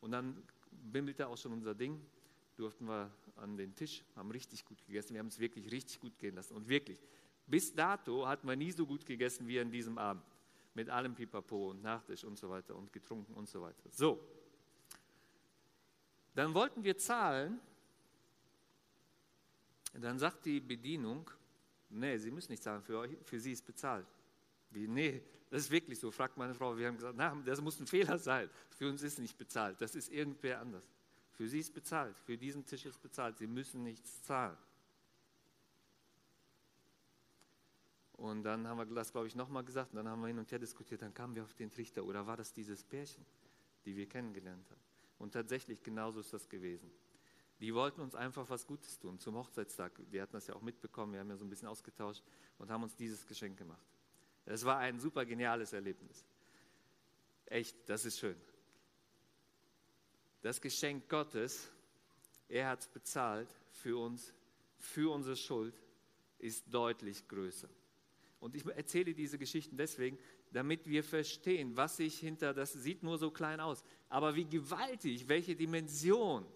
Und 0.00 0.12
dann 0.12 0.42
bimmelte 0.70 1.26
auch 1.28 1.36
schon 1.36 1.52
unser 1.52 1.74
Ding. 1.74 2.00
Durften 2.56 2.86
wir 2.86 3.10
an 3.36 3.56
den 3.56 3.74
Tisch, 3.74 4.04
haben 4.16 4.30
richtig 4.30 4.64
gut 4.64 4.84
gegessen. 4.84 5.14
Wir 5.14 5.20
haben 5.20 5.28
es 5.28 5.38
wirklich 5.38 5.70
richtig 5.70 6.00
gut 6.00 6.18
gehen 6.18 6.34
lassen. 6.34 6.54
Und 6.54 6.68
wirklich, 6.68 6.98
bis 7.46 7.74
dato 7.74 8.26
hat 8.26 8.44
man 8.44 8.58
nie 8.58 8.72
so 8.72 8.86
gut 8.86 9.06
gegessen 9.06 9.46
wie 9.46 9.60
an 9.60 9.70
diesem 9.70 9.98
Abend. 9.98 10.24
Mit 10.74 10.88
allem 10.88 11.14
Pipapo 11.14 11.70
und 11.70 11.82
Nachtisch 11.82 12.24
und 12.24 12.38
so 12.38 12.48
weiter 12.48 12.74
und 12.74 12.92
getrunken 12.92 13.34
und 13.34 13.48
so 13.48 13.60
weiter. 13.60 13.88
So. 13.90 14.20
Dann 16.38 16.54
wollten 16.54 16.84
wir 16.84 16.96
zahlen. 16.96 17.58
Dann 19.92 20.20
sagt 20.20 20.44
die 20.44 20.60
Bedienung, 20.60 21.28
nee, 21.88 22.16
Sie 22.16 22.30
müssen 22.30 22.52
nicht 22.52 22.62
zahlen, 22.62 22.80
für, 22.80 22.96
euch, 22.96 23.10
für 23.24 23.40
Sie 23.40 23.50
ist 23.50 23.66
bezahlt. 23.66 24.06
Wie, 24.70 24.86
nee, 24.86 25.20
das 25.50 25.62
ist 25.62 25.70
wirklich 25.72 25.98
so, 25.98 26.12
fragt 26.12 26.36
meine 26.36 26.54
Frau. 26.54 26.76
Wir 26.78 26.86
haben 26.86 26.94
gesagt, 26.94 27.16
na, 27.16 27.34
das 27.44 27.60
muss 27.60 27.80
ein 27.80 27.88
Fehler 27.88 28.18
sein. 28.18 28.48
Für 28.70 28.88
uns 28.88 29.02
ist 29.02 29.18
nicht 29.18 29.36
bezahlt, 29.36 29.80
das 29.80 29.96
ist 29.96 30.12
irgendwer 30.12 30.60
anders. 30.60 30.88
Für 31.32 31.48
Sie 31.48 31.58
ist 31.58 31.74
bezahlt, 31.74 32.16
für 32.20 32.38
diesen 32.38 32.64
Tisch 32.64 32.86
ist 32.86 33.02
bezahlt. 33.02 33.36
Sie 33.38 33.48
müssen 33.48 33.82
nichts 33.82 34.22
zahlen. 34.22 34.56
Und 38.12 38.44
dann 38.44 38.64
haben 38.68 38.78
wir 38.78 38.86
das, 38.86 39.10
glaube 39.10 39.26
ich, 39.26 39.34
nochmal 39.34 39.64
gesagt 39.64 39.90
und 39.90 39.96
dann 39.96 40.08
haben 40.08 40.20
wir 40.20 40.28
hin 40.28 40.38
und 40.38 40.48
her 40.52 40.60
diskutiert. 40.60 41.02
Dann 41.02 41.12
kamen 41.12 41.34
wir 41.34 41.42
auf 41.42 41.54
den 41.54 41.68
Trichter. 41.68 42.04
Oder 42.04 42.24
war 42.24 42.36
das 42.36 42.52
dieses 42.52 42.84
Pärchen, 42.84 43.26
die 43.84 43.96
wir 43.96 44.08
kennengelernt 44.08 44.70
haben? 44.70 44.87
Und 45.18 45.32
tatsächlich, 45.32 45.82
genauso 45.82 46.20
ist 46.20 46.32
das 46.32 46.48
gewesen. 46.48 46.90
Die 47.60 47.74
wollten 47.74 48.00
uns 48.00 48.14
einfach 48.14 48.48
was 48.48 48.66
Gutes 48.66 48.98
tun 48.98 49.18
zum 49.18 49.34
Hochzeitstag. 49.34 49.92
Wir 50.10 50.22
hatten 50.22 50.32
das 50.32 50.46
ja 50.46 50.54
auch 50.54 50.62
mitbekommen, 50.62 51.12
wir 51.12 51.20
haben 51.20 51.30
ja 51.30 51.36
so 51.36 51.44
ein 51.44 51.50
bisschen 51.50 51.68
ausgetauscht 51.68 52.22
und 52.58 52.70
haben 52.70 52.84
uns 52.84 52.94
dieses 52.94 53.26
Geschenk 53.26 53.58
gemacht. 53.58 53.84
Es 54.46 54.64
war 54.64 54.78
ein 54.78 55.00
super 55.00 55.26
geniales 55.26 55.72
Erlebnis. 55.72 56.24
Echt, 57.46 57.76
das 57.88 58.04
ist 58.04 58.18
schön. 58.18 58.36
Das 60.40 60.60
Geschenk 60.60 61.08
Gottes, 61.08 61.68
er 62.48 62.68
hat 62.68 62.80
es 62.80 62.88
bezahlt 62.88 63.48
für 63.72 63.98
uns, 63.98 64.32
für 64.78 65.12
unsere 65.12 65.36
Schuld, 65.36 65.74
ist 66.38 66.72
deutlich 66.72 67.26
größer. 67.26 67.68
Und 68.40 68.54
ich 68.54 68.64
erzähle 68.66 69.14
diese 69.14 69.36
Geschichten 69.36 69.76
deswegen, 69.76 70.16
damit 70.52 70.86
wir 70.86 71.04
verstehen, 71.04 71.76
was 71.76 71.96
sich 71.96 72.18
hinter, 72.18 72.54
das 72.54 72.72
sieht 72.72 73.02
nur 73.02 73.18
so 73.18 73.30
klein 73.30 73.60
aus, 73.60 73.82
aber 74.08 74.34
wie 74.34 74.44
gewaltig, 74.44 75.28
welche 75.28 75.54
Dimension 75.54 76.46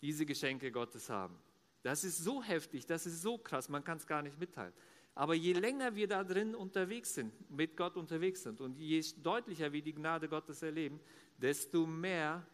diese 0.00 0.24
Geschenke 0.24 0.70
Gottes 0.70 1.10
haben. 1.10 1.36
Das 1.82 2.04
ist 2.04 2.18
so 2.18 2.42
heftig, 2.42 2.86
das 2.86 3.06
ist 3.06 3.22
so 3.22 3.38
krass, 3.38 3.68
man 3.68 3.84
kann 3.84 3.98
es 3.98 4.06
gar 4.06 4.22
nicht 4.22 4.38
mitteilen. 4.38 4.72
Aber 5.14 5.34
je 5.34 5.52
länger 5.52 5.94
wir 5.94 6.06
da 6.06 6.22
drin 6.22 6.54
unterwegs 6.54 7.14
sind, 7.14 7.32
mit 7.50 7.76
Gott 7.76 7.96
unterwegs 7.96 8.42
sind 8.42 8.60
und 8.60 8.78
je 8.78 9.02
deutlicher 9.22 9.72
wir 9.72 9.82
die 9.82 9.92
Gnade 9.92 10.28
Gottes 10.28 10.62
erleben, 10.62 11.00
desto 11.36 11.86
mehr 11.86 12.46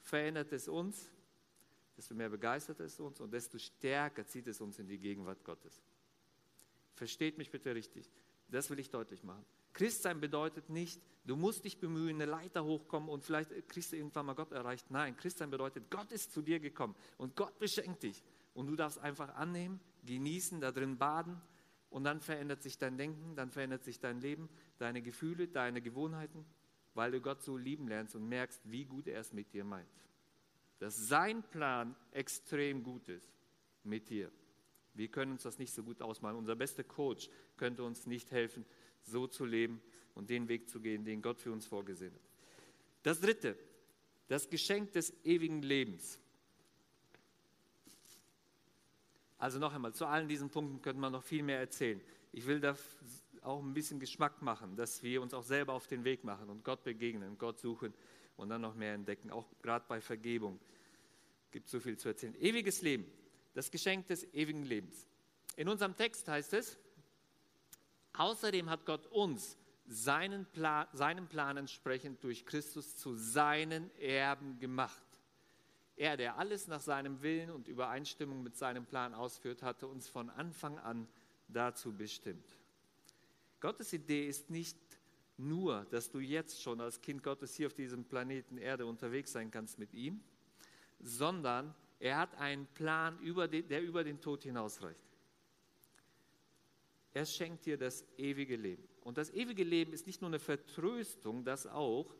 verändert 0.00 0.52
es 0.52 0.68
uns, 0.68 1.10
desto 1.96 2.14
mehr 2.14 2.28
begeistert 2.28 2.80
es 2.80 3.00
uns 3.00 3.20
und 3.20 3.32
desto 3.32 3.58
stärker 3.58 4.26
zieht 4.26 4.46
es 4.46 4.60
uns 4.60 4.78
in 4.78 4.86
die 4.86 4.98
Gegenwart 4.98 5.42
Gottes. 5.44 5.82
Versteht 6.94 7.38
mich 7.38 7.50
bitte 7.50 7.74
richtig. 7.74 8.08
Das 8.48 8.70
will 8.70 8.78
ich 8.78 8.90
deutlich 8.90 9.22
machen. 9.24 9.44
Christsein 9.74 10.20
bedeutet 10.20 10.70
nicht, 10.70 11.02
du 11.24 11.36
musst 11.36 11.64
dich 11.64 11.78
bemühen, 11.78 12.20
eine 12.20 12.30
Leiter 12.30 12.64
hochkommen 12.64 13.08
und 13.08 13.24
vielleicht 13.24 13.50
kriegst 13.68 13.92
du 13.92 13.96
irgendwann 13.96 14.26
mal 14.26 14.34
Gott 14.34 14.52
erreicht. 14.52 14.90
Nein, 14.90 15.16
Christsein 15.16 15.50
bedeutet, 15.50 15.90
Gott 15.90 16.10
ist 16.12 16.32
zu 16.32 16.42
dir 16.42 16.60
gekommen 16.60 16.94
und 17.18 17.36
Gott 17.36 17.58
beschenkt 17.58 18.04
dich. 18.04 18.22
Und 18.54 18.68
du 18.68 18.76
darfst 18.76 18.98
einfach 18.98 19.34
annehmen, 19.34 19.80
genießen, 20.06 20.60
da 20.60 20.70
drin 20.70 20.96
baden 20.96 21.40
und 21.90 22.04
dann 22.04 22.20
verändert 22.20 22.62
sich 22.62 22.78
dein 22.78 22.96
Denken, 22.96 23.34
dann 23.34 23.50
verändert 23.50 23.82
sich 23.82 23.98
dein 23.98 24.20
Leben, 24.20 24.48
deine 24.78 25.02
Gefühle, 25.02 25.48
deine 25.48 25.82
Gewohnheiten, 25.82 26.46
weil 26.94 27.10
du 27.10 27.20
Gott 27.20 27.42
so 27.42 27.56
lieben 27.56 27.88
lernst 27.88 28.14
und 28.14 28.28
merkst, 28.28 28.60
wie 28.64 28.84
gut 28.84 29.08
er 29.08 29.20
es 29.20 29.32
mit 29.32 29.52
dir 29.52 29.64
meint. 29.64 29.88
Dass 30.78 31.08
sein 31.08 31.42
Plan 31.42 31.96
extrem 32.12 32.84
gut 32.84 33.08
ist 33.08 33.32
mit 33.82 34.08
dir. 34.08 34.30
Wir 34.92 35.08
können 35.08 35.32
uns 35.32 35.42
das 35.42 35.58
nicht 35.58 35.72
so 35.72 35.82
gut 35.82 36.00
ausmalen. 36.00 36.36
Unser 36.36 36.54
bester 36.54 36.84
Coach 36.84 37.28
könnte 37.56 37.82
uns 37.82 38.06
nicht 38.06 38.30
helfen, 38.30 38.64
so 39.04 39.26
zu 39.26 39.44
leben 39.44 39.80
und 40.14 40.30
den 40.30 40.48
Weg 40.48 40.68
zu 40.68 40.80
gehen, 40.80 41.04
den 41.04 41.22
Gott 41.22 41.40
für 41.40 41.52
uns 41.52 41.66
vorgesehen 41.66 42.14
hat. 42.14 42.20
Das 43.02 43.20
dritte, 43.20 43.56
das 44.28 44.48
Geschenk 44.48 44.92
des 44.92 45.12
ewigen 45.24 45.62
Lebens. 45.62 46.18
Also 49.38 49.58
noch 49.58 49.74
einmal, 49.74 49.92
zu 49.92 50.06
allen 50.06 50.28
diesen 50.28 50.48
Punkten 50.48 50.80
könnte 50.80 51.00
man 51.00 51.12
noch 51.12 51.22
viel 51.22 51.42
mehr 51.42 51.58
erzählen. 51.58 52.00
Ich 52.32 52.46
will 52.46 52.60
da 52.60 52.76
auch 53.42 53.62
ein 53.62 53.74
bisschen 53.74 54.00
Geschmack 54.00 54.40
machen, 54.40 54.74
dass 54.76 55.02
wir 55.02 55.20
uns 55.20 55.34
auch 55.34 55.42
selber 55.42 55.74
auf 55.74 55.86
den 55.86 56.04
Weg 56.04 56.24
machen 56.24 56.48
und 56.48 56.64
Gott 56.64 56.82
begegnen, 56.82 57.36
Gott 57.36 57.58
suchen 57.58 57.92
und 58.36 58.48
dann 58.48 58.62
noch 58.62 58.74
mehr 58.74 58.94
entdecken, 58.94 59.30
auch 59.30 59.46
gerade 59.60 59.84
bei 59.86 60.00
Vergebung. 60.00 60.58
Gibt 61.50 61.68
so 61.68 61.78
viel 61.78 61.98
zu 61.98 62.08
erzählen. 62.08 62.34
Ewiges 62.40 62.80
Leben, 62.80 63.04
das 63.52 63.70
Geschenk 63.70 64.06
des 64.06 64.24
ewigen 64.32 64.64
Lebens. 64.64 65.06
In 65.56 65.68
unserem 65.68 65.94
Text 65.94 66.26
heißt 66.26 66.54
es, 66.54 66.78
außerdem 68.16 68.70
hat 68.70 68.86
Gott 68.86 69.06
uns 69.08 69.58
seinen 69.86 70.46
Plan, 70.46 70.86
seinem 70.92 71.28
Plan 71.28 71.56
entsprechend 71.56 72.22
durch 72.24 72.46
Christus 72.46 72.96
zu 72.96 73.14
seinen 73.14 73.94
Erben 73.98 74.58
gemacht. 74.58 75.02
Er, 75.96 76.16
der 76.16 76.38
alles 76.38 76.66
nach 76.66 76.80
seinem 76.80 77.22
Willen 77.22 77.50
und 77.50 77.68
Übereinstimmung 77.68 78.42
mit 78.42 78.56
seinem 78.56 78.86
Plan 78.86 79.14
ausführt, 79.14 79.62
hatte 79.62 79.86
uns 79.86 80.08
von 80.08 80.30
Anfang 80.30 80.78
an 80.78 81.06
dazu 81.48 81.92
bestimmt. 81.92 82.56
Gottes 83.60 83.92
Idee 83.92 84.26
ist 84.26 84.50
nicht 84.50 84.76
nur, 85.36 85.86
dass 85.90 86.10
du 86.10 86.18
jetzt 86.18 86.62
schon 86.62 86.80
als 86.80 87.00
Kind 87.00 87.22
Gottes 87.22 87.54
hier 87.54 87.66
auf 87.66 87.74
diesem 87.74 88.04
Planeten 88.04 88.58
Erde 88.58 88.86
unterwegs 88.86 89.32
sein 89.32 89.50
kannst 89.50 89.78
mit 89.78 89.92
ihm, 89.94 90.20
sondern 91.00 91.74
er 92.00 92.18
hat 92.18 92.34
einen 92.36 92.66
Plan, 92.66 93.18
der 93.22 93.82
über 93.82 94.04
den 94.04 94.20
Tod 94.20 94.42
hinausreicht. 94.42 95.13
Er 97.14 97.24
schenkt 97.24 97.64
dir 97.64 97.78
das 97.78 98.04
ewige 98.18 98.56
Leben. 98.56 98.86
Und 99.02 99.18
das 99.18 99.30
ewige 99.32 99.62
Leben 99.62 99.92
ist 99.92 100.06
nicht 100.06 100.20
nur 100.20 100.30
eine 100.30 100.40
Vertröstung, 100.40 101.44
das 101.44 101.66
auch 101.66 102.14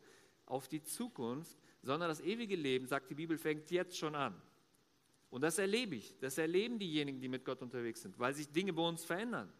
auf 0.46 0.68
die 0.68 0.82
Zukunft, 0.82 1.58
sondern 1.82 2.08
das 2.08 2.20
ewige 2.20 2.56
Leben, 2.56 2.86
sagt 2.86 3.10
die 3.10 3.14
Bibel, 3.14 3.36
fängt 3.36 3.70
jetzt 3.70 3.98
schon 3.98 4.14
an. 4.14 4.40
Und 5.30 5.40
das 5.40 5.58
erlebe 5.58 5.96
ich, 5.96 6.16
das 6.20 6.38
erleben 6.38 6.78
diejenigen, 6.78 7.20
die 7.20 7.28
mit 7.28 7.44
Gott 7.44 7.60
unterwegs 7.60 8.02
sind, 8.02 8.18
weil 8.20 8.34
sich 8.34 8.48
Dinge 8.50 8.72
bei 8.72 8.86
uns 8.86 9.04
verändern. 9.04 9.52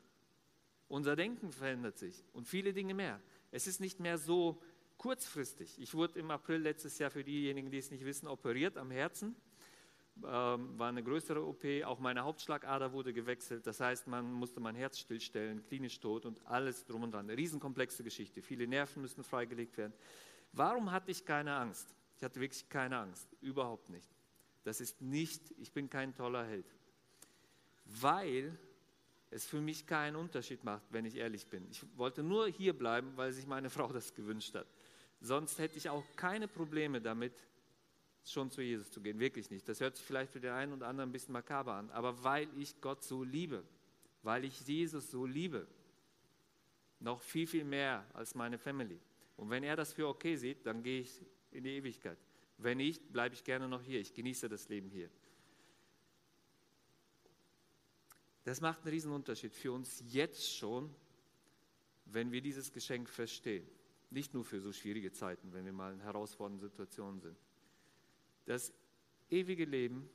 Unser 0.87 1.17
Denken 1.17 1.51
verändert 1.51 1.99
sich 1.99 2.25
und 2.33 2.47
viele 2.47 2.73
Dinge 2.73 2.95
mehr. 2.95 3.21
Es 3.51 3.67
ist 3.67 3.81
nicht 3.81 3.99
mehr 3.99 4.19
so 4.19 4.63
kurzfristig. 4.99 5.81
Ich 5.81 5.95
wurde 5.95 6.21
im 6.21 6.31
April 6.31 6.61
letztes 6.61 6.99
Jahr 6.99 7.11
für 7.11 7.25
diejenigen, 7.25 7.71
die 7.71 7.79
es 7.79 7.91
nicht 7.91 8.05
wissen, 8.05 8.29
operiert 8.29 8.77
am 8.77 8.93
Herzen. 8.93 9.35
Ähm, 10.23 10.79
war 10.79 10.89
eine 10.89 11.03
größere 11.03 11.45
OP, 11.45 11.65
auch 11.85 11.99
meine 11.99 12.23
Hauptschlagader 12.23 12.93
wurde 12.93 13.13
gewechselt. 13.13 13.67
Das 13.67 13.81
heißt, 13.81 14.07
man 14.07 14.33
musste 14.33 14.61
mein 14.61 14.77
Herz 14.77 14.99
stillstellen, 14.99 15.65
klinisch 15.65 15.99
tot 15.99 16.25
und 16.25 16.39
alles 16.47 16.85
drum 16.85 17.03
und 17.03 17.13
dran. 17.13 17.29
Eine 17.29 17.37
riesenkomplexe 17.37 18.05
Geschichte. 18.05 18.41
Viele 18.41 18.67
Nerven 18.67 19.03
müssen 19.03 19.25
freigelegt 19.25 19.77
werden. 19.77 19.93
Warum 20.53 20.93
hatte 20.93 21.11
ich 21.11 21.25
keine 21.25 21.55
Angst? 21.57 21.95
Ich 22.17 22.23
hatte 22.23 22.41
wirklich 22.41 22.69
keine 22.69 22.99
Angst, 22.99 23.29
überhaupt 23.41 23.91
nicht. 23.91 24.09
Das 24.63 24.81
ist 24.81 25.03
nicht, 25.03 25.43
ich 25.59 25.73
bin 25.73 25.91
kein 25.91 26.15
toller 26.15 26.45
Held. 26.47 26.67
Weil 27.85 28.57
es 29.31 29.45
für 29.45 29.61
mich 29.61 29.87
keinen 29.87 30.15
Unterschied 30.15 30.63
macht, 30.63 30.85
wenn 30.91 31.05
ich 31.05 31.17
ehrlich 31.17 31.49
bin. 31.49 31.67
Ich 31.71 31.85
wollte 31.97 32.23
nur 32.23 32.47
hier 32.47 32.73
bleiben, 32.73 33.13
weil 33.17 33.33
sich 33.33 33.47
meine 33.47 33.69
Frau 33.79 33.93
das 33.93 34.15
gewünscht 34.15 34.55
hat. 34.55 34.69
Sonst 35.21 35.59
hätte 35.59 35.77
ich 35.77 35.91
auch 35.91 36.05
keine 36.17 36.47
Probleme 36.47 37.01
damit, 37.01 37.33
schon 38.33 38.51
zu 38.51 38.63
Jesus 38.63 38.91
zu 38.91 39.01
gehen. 39.01 39.19
Wirklich 39.19 39.51
nicht. 39.51 39.69
Das 39.69 39.81
hört 39.81 39.97
sich 39.97 40.05
vielleicht 40.05 40.33
für 40.33 40.41
den 40.41 40.53
einen 40.53 40.73
oder 40.73 40.87
anderen 40.87 41.11
ein 41.11 41.13
bisschen 41.13 41.33
makaber 41.33 41.75
an. 41.75 41.91
Aber 41.91 42.25
weil 42.25 42.49
ich 42.59 42.81
Gott 42.81 43.03
so 43.03 43.23
liebe, 43.23 43.65
weil 44.23 44.45
ich 44.45 44.61
Jesus 44.67 45.11
so 45.11 45.27
liebe, 45.27 45.67
noch 47.01 47.21
viel, 47.21 47.47
viel 47.47 47.65
mehr 47.65 48.07
als 48.15 48.35
meine 48.35 48.59
Family. 48.59 48.99
Und 49.37 49.51
wenn 49.51 49.63
er 49.63 49.77
das 49.77 49.93
für 49.93 50.09
okay 50.09 50.37
sieht, 50.37 50.65
dann 50.65 50.83
gehe 50.83 51.01
ich 51.01 51.23
in 51.51 51.65
die 51.65 51.77
Ewigkeit. 51.77 52.19
Wenn 52.59 52.79
nicht, 52.79 53.13
bleibe 53.13 53.35
ich 53.35 53.45
gerne 53.45 53.69
noch 53.69 53.83
hier. 53.83 54.01
Ich 54.01 54.15
genieße 54.15 54.49
das 54.49 54.69
Leben 54.69 54.89
hier. 54.89 55.11
Das 58.45 58.61
macht 58.61 58.81
einen 58.81 58.91
riesen 58.91 59.13
Unterschied 59.13 59.55
für 59.55 59.73
uns 59.73 60.03
jetzt 60.07 60.57
schon, 60.57 60.95
wenn 62.07 62.31
wir 62.31 62.41
dieses 62.41 62.73
Geschenk 62.73 63.09
verstehen. 63.09 63.67
Nicht 64.11 64.35
nur 64.35 64.45
für 64.45 64.61
so 64.61 64.73
schwierige 64.73 65.13
Zeiten, 65.13 65.53
wenn 65.53 65.65
wir 65.65 65.73
mal 65.73 65.93
in 65.93 66.01
herausfordernden 66.01 66.69
Situationen 66.69 67.21
sind. 67.21 67.37
Das 68.45 68.73
ewige 69.31 69.65
Leben 69.65 70.09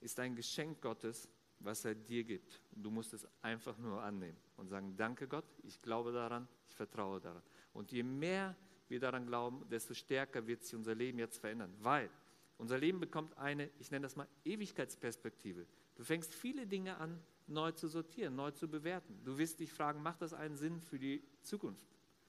ist 0.00 0.18
ein 0.20 0.34
Geschenk 0.34 0.80
Gottes, 0.80 1.28
was 1.58 1.84
er 1.84 1.94
dir 1.94 2.24
gibt. 2.24 2.60
Und 2.74 2.82
du 2.82 2.90
musst 2.90 3.12
es 3.14 3.26
einfach 3.42 3.78
nur 3.78 4.02
annehmen 4.02 4.36
und 4.56 4.68
sagen, 4.68 4.96
danke 4.96 5.26
Gott, 5.26 5.46
ich 5.62 5.80
glaube 5.80 6.12
daran, 6.12 6.48
ich 6.68 6.74
vertraue 6.74 7.20
daran. 7.20 7.42
Und 7.72 7.92
je 7.92 8.02
mehr 8.02 8.56
wir 8.88 9.00
daran 9.00 9.26
glauben, 9.26 9.68
desto 9.68 9.94
stärker 9.94 10.46
wird 10.46 10.62
sich 10.62 10.74
unser 10.74 10.94
Leben 10.94 11.18
jetzt 11.18 11.38
verändern, 11.38 11.74
weil 11.80 12.10
unser 12.58 12.78
Leben 12.78 13.00
bekommt 13.00 13.36
eine, 13.36 13.70
ich 13.78 13.90
nenne 13.90 14.04
das 14.04 14.16
mal 14.16 14.28
Ewigkeitsperspektive. 14.44 15.66
Du 15.94 16.04
fängst 16.04 16.34
viele 16.34 16.66
Dinge 16.66 16.96
an, 16.98 17.20
neu 17.46 17.72
zu 17.72 17.88
sortieren, 17.88 18.34
neu 18.34 18.50
zu 18.50 18.68
bewerten. 18.68 19.20
Du 19.24 19.38
wirst 19.38 19.60
dich 19.60 19.72
fragen, 19.72 20.02
macht 20.02 20.22
das 20.22 20.32
einen 20.32 20.56
Sinn 20.56 20.80
für 20.80 20.98
die 20.98 21.22
Zukunft? 21.42 21.86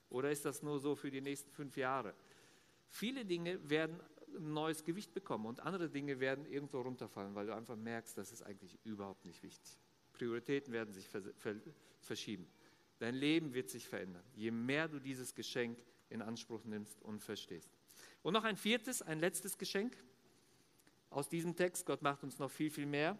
Oder 0.09 0.31
ist 0.31 0.45
das 0.45 0.63
nur 0.63 0.79
so 0.79 0.95
für 0.95 1.11
die 1.11 1.21
nächsten 1.21 1.51
fünf 1.51 1.75
Jahre? 1.77 2.13
Viele 2.87 3.25
Dinge 3.25 3.69
werden 3.69 3.99
ein 4.37 4.53
neues 4.53 4.83
Gewicht 4.83 5.13
bekommen 5.13 5.45
und 5.45 5.59
andere 5.59 5.89
Dinge 5.89 6.19
werden 6.19 6.45
irgendwo 6.45 6.81
runterfallen, 6.81 7.35
weil 7.35 7.47
du 7.47 7.55
einfach 7.55 7.75
merkst, 7.75 8.17
das 8.17 8.31
ist 8.31 8.41
eigentlich 8.41 8.77
überhaupt 8.83 9.25
nicht 9.25 9.43
wichtig. 9.43 9.77
Prioritäten 10.13 10.73
werden 10.73 10.93
sich 10.93 11.07
verschieben. 11.99 12.47
Dein 12.99 13.15
Leben 13.15 13.53
wird 13.53 13.69
sich 13.69 13.87
verändern, 13.87 14.23
je 14.33 14.51
mehr 14.51 14.87
du 14.87 14.99
dieses 14.99 15.35
Geschenk 15.35 15.77
in 16.09 16.21
Anspruch 16.21 16.63
nimmst 16.63 17.01
und 17.01 17.23
verstehst. 17.23 17.69
Und 18.23 18.33
noch 18.33 18.43
ein 18.43 18.57
viertes, 18.57 19.01
ein 19.01 19.19
letztes 19.19 19.57
Geschenk 19.57 19.97
aus 21.09 21.29
diesem 21.29 21.55
Text. 21.55 21.85
Gott 21.85 22.01
macht 22.01 22.23
uns 22.23 22.39
noch 22.39 22.51
viel, 22.51 22.71
viel 22.71 22.85
mehr. 22.85 23.17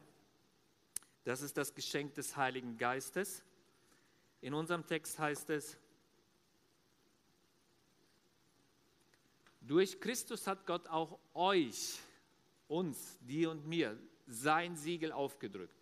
Das 1.23 1.41
ist 1.41 1.57
das 1.57 1.75
Geschenk 1.75 2.13
des 2.15 2.35
Heiligen 2.35 2.77
Geistes. 2.77 3.43
In 4.41 4.53
unserem 4.53 4.85
Text 4.85 5.19
heißt 5.19 5.49
es, 5.49 5.77
Durch 9.67 9.99
Christus 9.99 10.47
hat 10.47 10.65
Gott 10.65 10.87
auch 10.87 11.19
euch, 11.33 11.99
uns, 12.69 13.19
dir 13.19 13.51
und 13.51 13.67
mir, 13.67 13.99
sein 14.25 14.77
Siegel 14.77 15.11
aufgedrückt. 15.11 15.75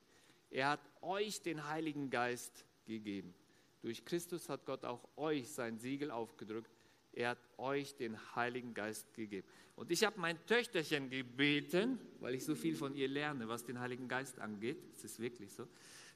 Er 0.50 0.70
hat 0.70 0.80
euch 1.02 1.42
den 1.44 1.68
Heiligen 1.68 2.10
Geist 2.10 2.66
gegeben. 2.86 3.36
Durch 3.84 4.04
Christus 4.04 4.50
hat 4.50 4.66
Gott 4.66 4.84
auch 4.86 5.08
euch 5.16 5.52
sein 5.52 5.78
Siegel 5.78 6.10
aufgedrückt. 6.10 6.72
Er 7.14 7.30
hat 7.30 7.38
euch 7.58 7.96
den 7.96 8.18
Heiligen 8.36 8.74
Geist 8.74 9.14
gegeben. 9.14 9.48
Und 9.76 9.92
ich 9.92 10.04
habe 10.04 10.20
mein 10.20 10.44
Töchterchen 10.48 11.12
gebeten, 11.12 12.00
weil 12.20 12.34
ich 12.34 12.44
so 12.44 12.56
viel 12.56 12.76
von 12.76 12.96
ihr 12.96 13.08
lerne, 13.08 13.48
was 13.48 13.66
den 13.66 13.80
Heiligen 13.80 14.08
Geist 14.08 14.40
angeht, 14.40 14.84
es 14.96 15.04
ist 15.04 15.20
wirklich 15.20 15.54
so, 15.54 15.68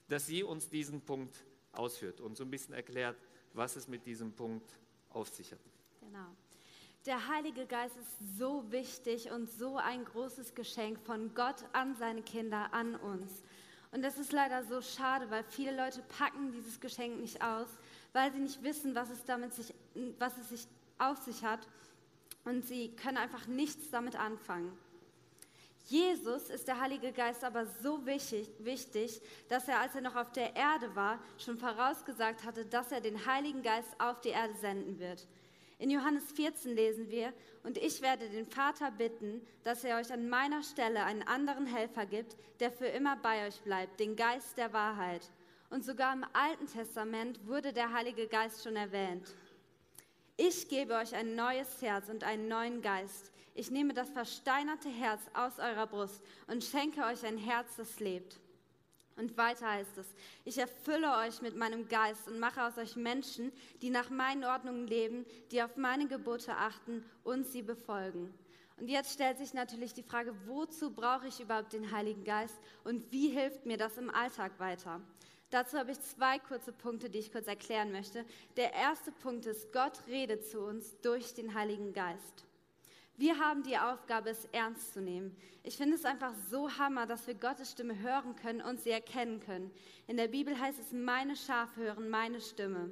dass 0.07 0.25
sie 0.25 0.41
uns 0.41 0.69
diesen 0.69 1.01
Punkt 1.01 1.45
ausführt 1.73 2.19
und 2.19 2.35
so 2.35 2.43
ein 2.43 2.49
bisschen 2.49 2.73
erklärt, 2.73 3.17
was 3.53 3.75
es 3.75 3.87
mit 3.87 4.07
diesem 4.07 4.33
Punkt 4.33 4.79
auf 5.09 5.29
sich 5.29 5.51
hat. 5.51 5.59
Genau. 6.01 6.35
Der 7.05 7.29
Heilige 7.29 7.65
Geist 7.65 7.95
ist 7.95 8.37
so 8.37 8.69
wichtig 8.71 9.31
und 9.31 9.49
so 9.49 9.77
ein 9.77 10.03
großes 10.03 10.53
Geschenk 10.53 10.99
von 10.99 11.33
Gott 11.33 11.63
an 11.71 11.95
seine 11.95 12.21
Kinder, 12.21 12.73
an 12.73 12.95
uns. 12.95 13.31
Und 13.91 14.03
das 14.03 14.17
ist 14.17 14.33
leider 14.33 14.63
so 14.65 14.81
schade, 14.81 15.31
weil 15.31 15.43
viele 15.45 15.75
Leute 15.75 16.03
packen 16.17 16.51
dieses 16.51 16.79
Geschenk 16.79 17.19
nicht 17.21 17.41
aus, 17.41 17.69
weil 18.11 18.31
sie 18.33 18.39
nicht 18.39 18.61
wissen, 18.63 18.95
was 18.95 19.09
es, 19.09 19.23
damit 19.23 19.53
sich, 19.53 19.73
was 20.19 20.37
es 20.37 20.49
sich 20.49 20.67
auf 20.97 21.17
sich 21.19 21.43
hat. 21.43 21.65
Und 22.43 22.67
sie 22.67 22.89
können 22.95 23.17
einfach 23.17 23.47
nichts 23.47 23.89
damit 23.91 24.17
anfangen. 24.17 24.77
Jesus 25.85 26.49
ist 26.49 26.67
der 26.67 26.81
Heilige 26.81 27.13
Geist 27.13 27.43
aber 27.45 27.65
so 27.65 28.05
wichtig, 28.05 28.47
wichtig, 28.59 29.21
dass 29.47 29.69
er, 29.69 29.79
als 29.79 29.95
er 29.95 30.01
noch 30.01 30.15
auf 30.15 30.31
der 30.33 30.55
Erde 30.55 30.93
war, 30.95 31.19
schon 31.37 31.57
vorausgesagt 31.57 32.43
hatte, 32.43 32.65
dass 32.65 32.91
er 32.91 32.99
den 32.99 33.25
Heiligen 33.25 33.63
Geist 33.63 33.89
auf 33.99 34.19
die 34.19 34.29
Erde 34.29 34.53
senden 34.55 34.99
wird. 34.99 35.25
In 35.79 35.89
Johannes 35.89 36.29
14 36.33 36.75
lesen 36.75 37.09
wir, 37.09 37.33
und 37.63 37.77
ich 37.77 38.01
werde 38.01 38.29
den 38.29 38.45
Vater 38.45 38.91
bitten, 38.91 39.41
dass 39.63 39.85
er 39.85 39.97
euch 39.97 40.11
an 40.11 40.27
meiner 40.27 40.61
Stelle 40.61 41.05
einen 41.05 41.23
anderen 41.23 41.65
Helfer 41.65 42.05
gibt, 42.05 42.35
der 42.59 42.69
für 42.69 42.87
immer 42.87 43.15
bei 43.15 43.47
euch 43.47 43.61
bleibt, 43.61 43.97
den 43.99 44.17
Geist 44.17 44.57
der 44.57 44.73
Wahrheit. 44.73 45.21
Und 45.69 45.85
sogar 45.85 46.13
im 46.13 46.25
Alten 46.33 46.67
Testament 46.67 47.47
wurde 47.47 47.71
der 47.71 47.93
Heilige 47.93 48.27
Geist 48.27 48.61
schon 48.61 48.75
erwähnt. 48.75 49.33
Ich 50.35 50.67
gebe 50.67 50.95
euch 50.95 51.15
ein 51.15 51.35
neues 51.35 51.81
Herz 51.81 52.09
und 52.09 52.25
einen 52.25 52.49
neuen 52.49 52.81
Geist. 52.81 53.31
Ich 53.55 53.71
nehme 53.71 53.93
das 53.93 54.09
versteinerte 54.09 54.89
Herz 54.89 55.21
aus 55.33 55.59
eurer 55.59 55.87
Brust 55.87 56.21
und 56.47 56.63
schenke 56.63 57.05
euch 57.05 57.25
ein 57.25 57.37
Herz, 57.37 57.77
das 57.77 58.01
lebt. 58.01 58.37
Und 59.19 59.35
weiter 59.37 59.69
heißt 59.69 59.97
es, 59.97 60.07
ich 60.45 60.57
erfülle 60.57 61.17
euch 61.17 61.41
mit 61.41 61.57
meinem 61.57 61.89
Geist 61.89 62.29
und 62.29 62.39
mache 62.39 62.63
aus 62.63 62.77
euch 62.77 62.95
Menschen, 62.95 63.51
die 63.81 63.89
nach 63.89 64.09
meinen 64.09 64.45
Ordnungen 64.45 64.87
leben, 64.87 65.25
die 65.51 65.61
auf 65.61 65.75
meine 65.75 66.07
Gebote 66.07 66.55
achten 66.55 67.03
und 67.25 67.45
sie 67.45 67.61
befolgen. 67.61 68.33
Und 68.77 68.87
jetzt 68.87 69.13
stellt 69.13 69.37
sich 69.37 69.53
natürlich 69.53 69.93
die 69.93 70.03
Frage, 70.03 70.33
wozu 70.45 70.91
brauche 70.91 71.27
ich 71.27 71.41
überhaupt 71.41 71.73
den 71.73 71.91
Heiligen 71.91 72.23
Geist 72.23 72.57
und 72.85 73.11
wie 73.11 73.27
hilft 73.27 73.65
mir 73.65 73.75
das 73.75 73.97
im 73.97 74.09
Alltag 74.09 74.57
weiter? 74.57 75.01
Dazu 75.49 75.77
habe 75.77 75.91
ich 75.91 75.99
zwei 75.99 76.39
kurze 76.39 76.71
Punkte, 76.71 77.09
die 77.09 77.19
ich 77.19 77.33
kurz 77.33 77.47
erklären 77.47 77.91
möchte. 77.91 78.23
Der 78.55 78.73
erste 78.73 79.11
Punkt 79.11 79.45
ist, 79.47 79.73
Gott 79.73 79.99
redet 80.07 80.45
zu 80.45 80.61
uns 80.61 80.95
durch 81.01 81.33
den 81.33 81.55
Heiligen 81.55 81.91
Geist. 81.91 82.45
Wir 83.19 83.37
haben 83.37 83.63
die 83.63 83.77
Aufgabe, 83.77 84.29
es 84.29 84.45
ernst 84.53 84.93
zu 84.93 85.01
nehmen. 85.01 85.35
Ich 85.63 85.75
finde 85.75 85.95
es 85.95 86.05
einfach 86.05 86.33
so 86.49 86.71
hammer, 86.77 87.05
dass 87.05 87.27
wir 87.27 87.33
Gottes 87.33 87.71
Stimme 87.71 87.99
hören 87.99 88.37
können 88.37 88.61
und 88.61 88.79
sie 88.79 88.91
erkennen 88.91 89.41
können. 89.41 89.71
In 90.07 90.15
der 90.15 90.29
Bibel 90.29 90.57
heißt 90.57 90.79
es, 90.79 90.93
meine 90.93 91.35
Schafe 91.35 91.81
hören 91.81 92.09
meine 92.09 92.39
Stimme. 92.39 92.91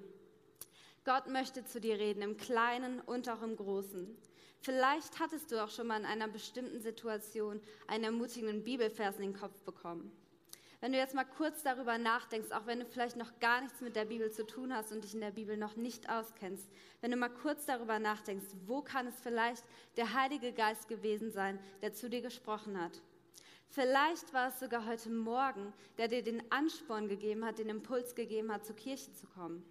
Gott 1.05 1.27
möchte 1.27 1.63
zu 1.63 1.79
dir 1.79 1.97
reden, 1.97 2.21
im 2.21 2.35
Kleinen 2.35 2.99
und 2.99 3.29
auch 3.29 3.41
im 3.41 3.55
Großen. 3.55 4.17
Vielleicht 4.59 5.17
hattest 5.17 5.49
du 5.49 5.63
auch 5.63 5.69
schon 5.69 5.87
mal 5.87 6.01
in 6.01 6.05
einer 6.05 6.27
bestimmten 6.27 6.81
Situation 6.81 7.61
einen 7.87 8.03
ermutigenden 8.03 8.65
Bibelvers 8.65 9.15
in 9.15 9.31
den 9.31 9.39
Kopf 9.39 9.61
bekommen. 9.61 10.11
Wenn 10.79 10.91
du 10.91 10.99
jetzt 10.99 11.15
mal 11.15 11.25
kurz 11.25 11.63
darüber 11.63 11.97
nachdenkst, 11.97 12.51
auch 12.51 12.67
wenn 12.67 12.79
du 12.79 12.85
vielleicht 12.85 13.15
noch 13.15 13.39
gar 13.39 13.61
nichts 13.61 13.81
mit 13.81 13.95
der 13.95 14.05
Bibel 14.05 14.31
zu 14.31 14.45
tun 14.45 14.71
hast 14.75 14.91
und 14.91 15.03
dich 15.03 15.15
in 15.15 15.21
der 15.21 15.31
Bibel 15.31 15.57
noch 15.57 15.75
nicht 15.75 16.07
auskennst, 16.07 16.69
wenn 17.01 17.09
du 17.09 17.17
mal 17.17 17.29
kurz 17.29 17.65
darüber 17.65 17.97
nachdenkst, 17.97 18.45
wo 18.67 18.83
kann 18.83 19.07
es 19.07 19.19
vielleicht 19.19 19.63
der 19.97 20.13
Heilige 20.13 20.53
Geist 20.53 20.87
gewesen 20.87 21.31
sein, 21.31 21.59
der 21.81 21.93
zu 21.93 22.11
dir 22.11 22.21
gesprochen 22.21 22.79
hat? 22.79 23.01
Vielleicht 23.69 24.33
war 24.33 24.49
es 24.49 24.59
sogar 24.59 24.85
heute 24.85 25.09
Morgen, 25.09 25.73
der 25.97 26.07
dir 26.07 26.23
den 26.23 26.43
Ansporn 26.51 27.07
gegeben 27.09 27.43
hat, 27.43 27.57
den 27.57 27.69
Impuls 27.69 28.13
gegeben 28.13 28.51
hat, 28.51 28.63
zur 28.63 28.75
Kirche 28.75 29.11
zu 29.13 29.25
kommen. 29.25 29.65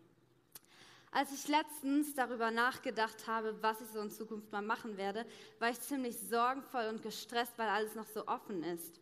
Als 1.12 1.32
ich 1.32 1.46
letztens 1.46 2.14
darüber 2.14 2.50
nachgedacht 2.50 3.28
habe, 3.28 3.56
was 3.62 3.80
ich 3.80 3.88
so 3.88 4.00
in 4.00 4.10
Zukunft 4.10 4.50
mal 4.50 4.60
machen 4.60 4.96
werde, 4.96 5.24
war 5.60 5.70
ich 5.70 5.80
ziemlich 5.80 6.18
sorgenvoll 6.18 6.88
und 6.88 7.02
gestresst, 7.02 7.56
weil 7.56 7.68
alles 7.68 7.94
noch 7.94 8.06
so 8.06 8.26
offen 8.26 8.64
ist. 8.64 9.00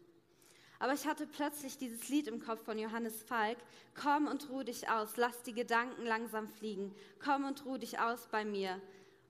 Aber 0.78 0.92
ich 0.92 1.06
hatte 1.06 1.26
plötzlich 1.26 1.78
dieses 1.78 2.08
Lied 2.08 2.26
im 2.26 2.40
Kopf 2.40 2.64
von 2.64 2.78
Johannes 2.78 3.22
Falk. 3.22 3.58
Komm 3.94 4.26
und 4.26 4.48
ruh 4.50 4.62
dich 4.62 4.88
aus, 4.88 5.16
lass 5.16 5.42
die 5.42 5.54
Gedanken 5.54 6.04
langsam 6.04 6.48
fliegen. 6.48 6.94
Komm 7.22 7.44
und 7.44 7.64
ruh 7.64 7.78
dich 7.78 7.98
aus 7.98 8.28
bei 8.30 8.44
mir. 8.44 8.80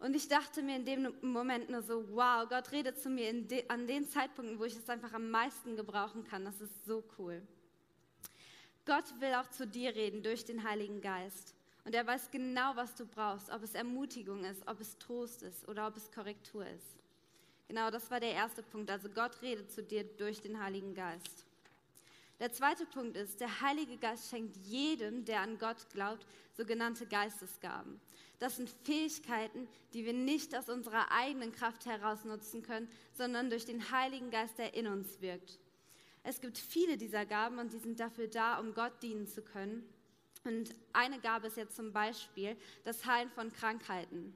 Und 0.00 0.14
ich 0.16 0.28
dachte 0.28 0.62
mir 0.62 0.76
in 0.76 0.84
dem 0.84 1.14
Moment 1.22 1.70
nur 1.70 1.82
so, 1.82 2.04
wow, 2.10 2.48
Gott 2.48 2.72
redet 2.72 3.00
zu 3.00 3.08
mir 3.08 3.32
de, 3.32 3.64
an 3.68 3.86
den 3.86 4.06
Zeitpunkten, 4.06 4.58
wo 4.58 4.64
ich 4.64 4.76
es 4.76 4.88
einfach 4.88 5.12
am 5.12 5.30
meisten 5.30 5.76
gebrauchen 5.76 6.24
kann. 6.24 6.44
Das 6.44 6.60
ist 6.60 6.84
so 6.84 7.04
cool. 7.18 7.40
Gott 8.84 9.04
will 9.20 9.32
auch 9.34 9.48
zu 9.48 9.66
dir 9.66 9.94
reden 9.94 10.22
durch 10.22 10.44
den 10.44 10.62
Heiligen 10.62 11.00
Geist. 11.00 11.54
Und 11.84 11.94
er 11.94 12.06
weiß 12.06 12.30
genau, 12.30 12.76
was 12.76 12.94
du 12.94 13.06
brauchst, 13.06 13.50
ob 13.50 13.62
es 13.62 13.74
Ermutigung 13.74 14.44
ist, 14.44 14.66
ob 14.66 14.80
es 14.80 14.98
Trost 14.98 15.42
ist 15.42 15.66
oder 15.68 15.86
ob 15.86 15.96
es 15.96 16.10
Korrektur 16.10 16.66
ist. 16.66 17.03
Genau, 17.68 17.90
das 17.90 18.10
war 18.10 18.20
der 18.20 18.32
erste 18.32 18.62
Punkt. 18.62 18.90
Also 18.90 19.08
Gott 19.08 19.40
redet 19.42 19.72
zu 19.72 19.82
dir 19.82 20.04
durch 20.04 20.40
den 20.40 20.62
Heiligen 20.62 20.94
Geist. 20.94 21.46
Der 22.40 22.52
zweite 22.52 22.84
Punkt 22.84 23.16
ist, 23.16 23.40
der 23.40 23.60
Heilige 23.60 23.96
Geist 23.96 24.28
schenkt 24.28 24.56
jedem, 24.56 25.24
der 25.24 25.40
an 25.40 25.58
Gott 25.58 25.88
glaubt, 25.92 26.26
sogenannte 26.56 27.06
Geistesgaben. 27.06 28.00
Das 28.38 28.56
sind 28.56 28.68
Fähigkeiten, 28.82 29.68
die 29.92 30.04
wir 30.04 30.12
nicht 30.12 30.54
aus 30.56 30.68
unserer 30.68 31.10
eigenen 31.12 31.52
Kraft 31.52 31.86
heraus 31.86 32.24
nutzen 32.24 32.62
können, 32.62 32.88
sondern 33.12 33.50
durch 33.50 33.64
den 33.64 33.90
Heiligen 33.92 34.30
Geist, 34.30 34.58
der 34.58 34.74
in 34.74 34.88
uns 34.88 35.20
wirkt. 35.20 35.58
Es 36.24 36.40
gibt 36.40 36.58
viele 36.58 36.96
dieser 36.96 37.24
Gaben 37.24 37.58
und 37.58 37.72
die 37.72 37.78
sind 37.78 38.00
dafür 38.00 38.26
da, 38.26 38.58
um 38.58 38.74
Gott 38.74 39.02
dienen 39.02 39.28
zu 39.28 39.42
können. 39.42 39.88
Und 40.42 40.74
eine 40.92 41.20
Gabe 41.20 41.46
ist 41.46 41.56
jetzt 41.56 41.76
zum 41.76 41.92
Beispiel 41.92 42.56
das 42.84 43.06
Heilen 43.06 43.30
von 43.30 43.52
Krankheiten. 43.52 44.34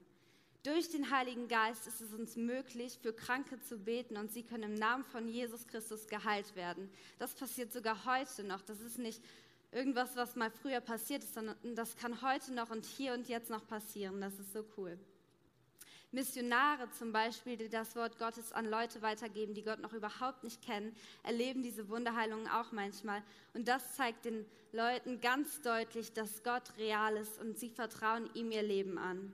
Durch 0.64 0.90
den 0.90 1.10
Heiligen 1.10 1.46
Geist 1.46 1.86
ist 1.86 2.00
es 2.00 2.12
uns 2.12 2.36
möglich, 2.36 2.98
für 3.00 3.12
Kranke 3.12 3.60
zu 3.60 3.78
beten 3.78 4.16
und 4.16 4.32
sie 4.32 4.42
können 4.42 4.64
im 4.64 4.74
Namen 4.74 5.04
von 5.04 5.28
Jesus 5.28 5.66
Christus 5.68 6.08
geheilt 6.08 6.56
werden. 6.56 6.90
Das 7.18 7.34
passiert 7.34 7.72
sogar 7.72 8.04
heute 8.04 8.42
noch. 8.42 8.60
Das 8.62 8.80
ist 8.80 8.98
nicht 8.98 9.22
irgendwas, 9.70 10.16
was 10.16 10.34
mal 10.34 10.50
früher 10.50 10.80
passiert 10.80 11.22
ist, 11.22 11.34
sondern 11.34 11.56
das 11.74 11.96
kann 11.96 12.22
heute 12.22 12.52
noch 12.52 12.70
und 12.70 12.84
hier 12.84 13.12
und 13.12 13.28
jetzt 13.28 13.50
noch 13.50 13.66
passieren. 13.68 14.20
Das 14.20 14.38
ist 14.38 14.52
so 14.52 14.64
cool. 14.76 14.98
Missionare 16.10 16.90
zum 16.90 17.12
Beispiel, 17.12 17.56
die 17.56 17.68
das 17.68 17.94
Wort 17.94 18.18
Gottes 18.18 18.52
an 18.52 18.64
Leute 18.64 19.02
weitergeben, 19.02 19.52
die 19.52 19.62
Gott 19.62 19.78
noch 19.78 19.92
überhaupt 19.92 20.42
nicht 20.42 20.62
kennen, 20.62 20.96
erleben 21.22 21.62
diese 21.62 21.88
Wunderheilungen 21.90 22.48
auch 22.48 22.72
manchmal. 22.72 23.22
Und 23.52 23.68
das 23.68 23.94
zeigt 23.94 24.24
den 24.24 24.46
Leuten 24.72 25.20
ganz 25.20 25.60
deutlich, 25.60 26.12
dass 26.14 26.42
Gott 26.42 26.76
real 26.78 27.16
ist 27.16 27.38
und 27.38 27.58
sie 27.58 27.68
vertrauen 27.68 28.28
ihm 28.34 28.50
ihr 28.50 28.62
Leben 28.62 28.96
an. 28.96 29.32